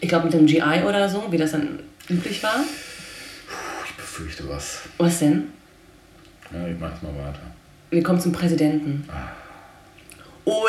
[0.00, 2.56] Ich glaube mit dem GI oder so, wie das dann üblich war
[4.16, 4.80] fürchte was.
[4.96, 5.48] Was denn?
[6.50, 7.40] Ja, ich mach jetzt mal weiter.
[7.90, 9.06] Wir kommen zum Präsidenten.
[9.08, 9.28] Ah.
[10.46, 10.64] Oh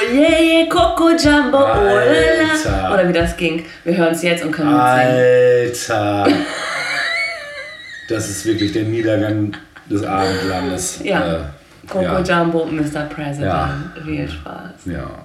[0.69, 2.93] Coco Jumbo, Alter.
[2.93, 3.63] Oder wie das ging.
[3.83, 6.27] Wir hören es jetzt und können uns Alter.
[8.09, 9.55] das ist wirklich der Niedergang
[9.89, 10.99] des Abendlandes.
[11.03, 11.35] Ja.
[11.35, 11.39] Äh,
[11.87, 12.21] Coco ja.
[12.21, 13.03] Jumbo, Mr.
[13.03, 13.43] President.
[13.45, 13.93] Ja.
[14.03, 14.71] Viel Spaß.
[14.85, 15.23] Ja.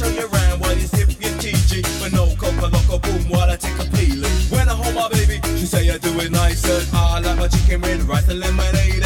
[0.00, 1.82] show you around while you sip your TG.
[2.00, 4.32] But no coca loco boom while I take a peeling.
[4.48, 6.80] When I hold my baby, she say I do it nicer.
[6.94, 8.99] I like my chicken with rice and lemonade.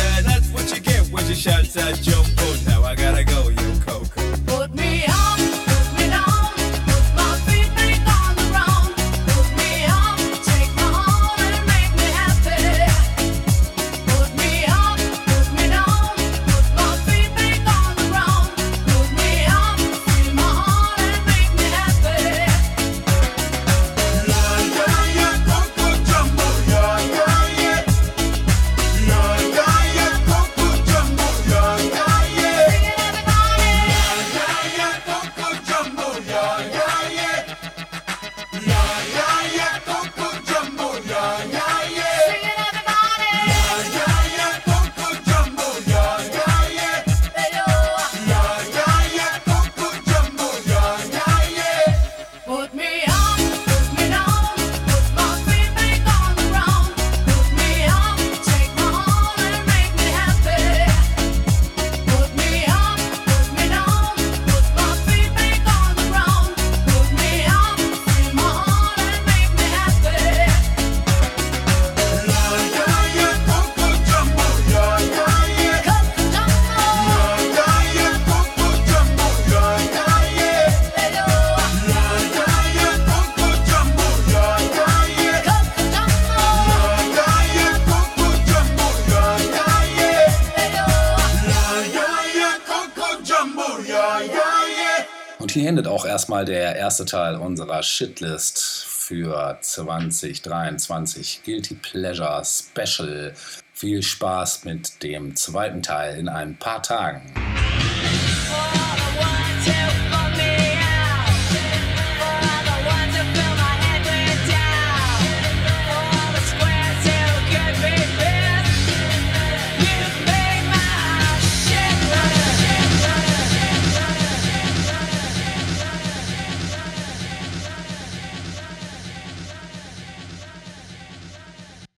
[96.85, 103.32] Erste Teil unserer Shitlist für 2023 Guilty Pleasure Special.
[103.73, 107.23] Viel Spaß mit dem zweiten Teil in ein paar Tagen.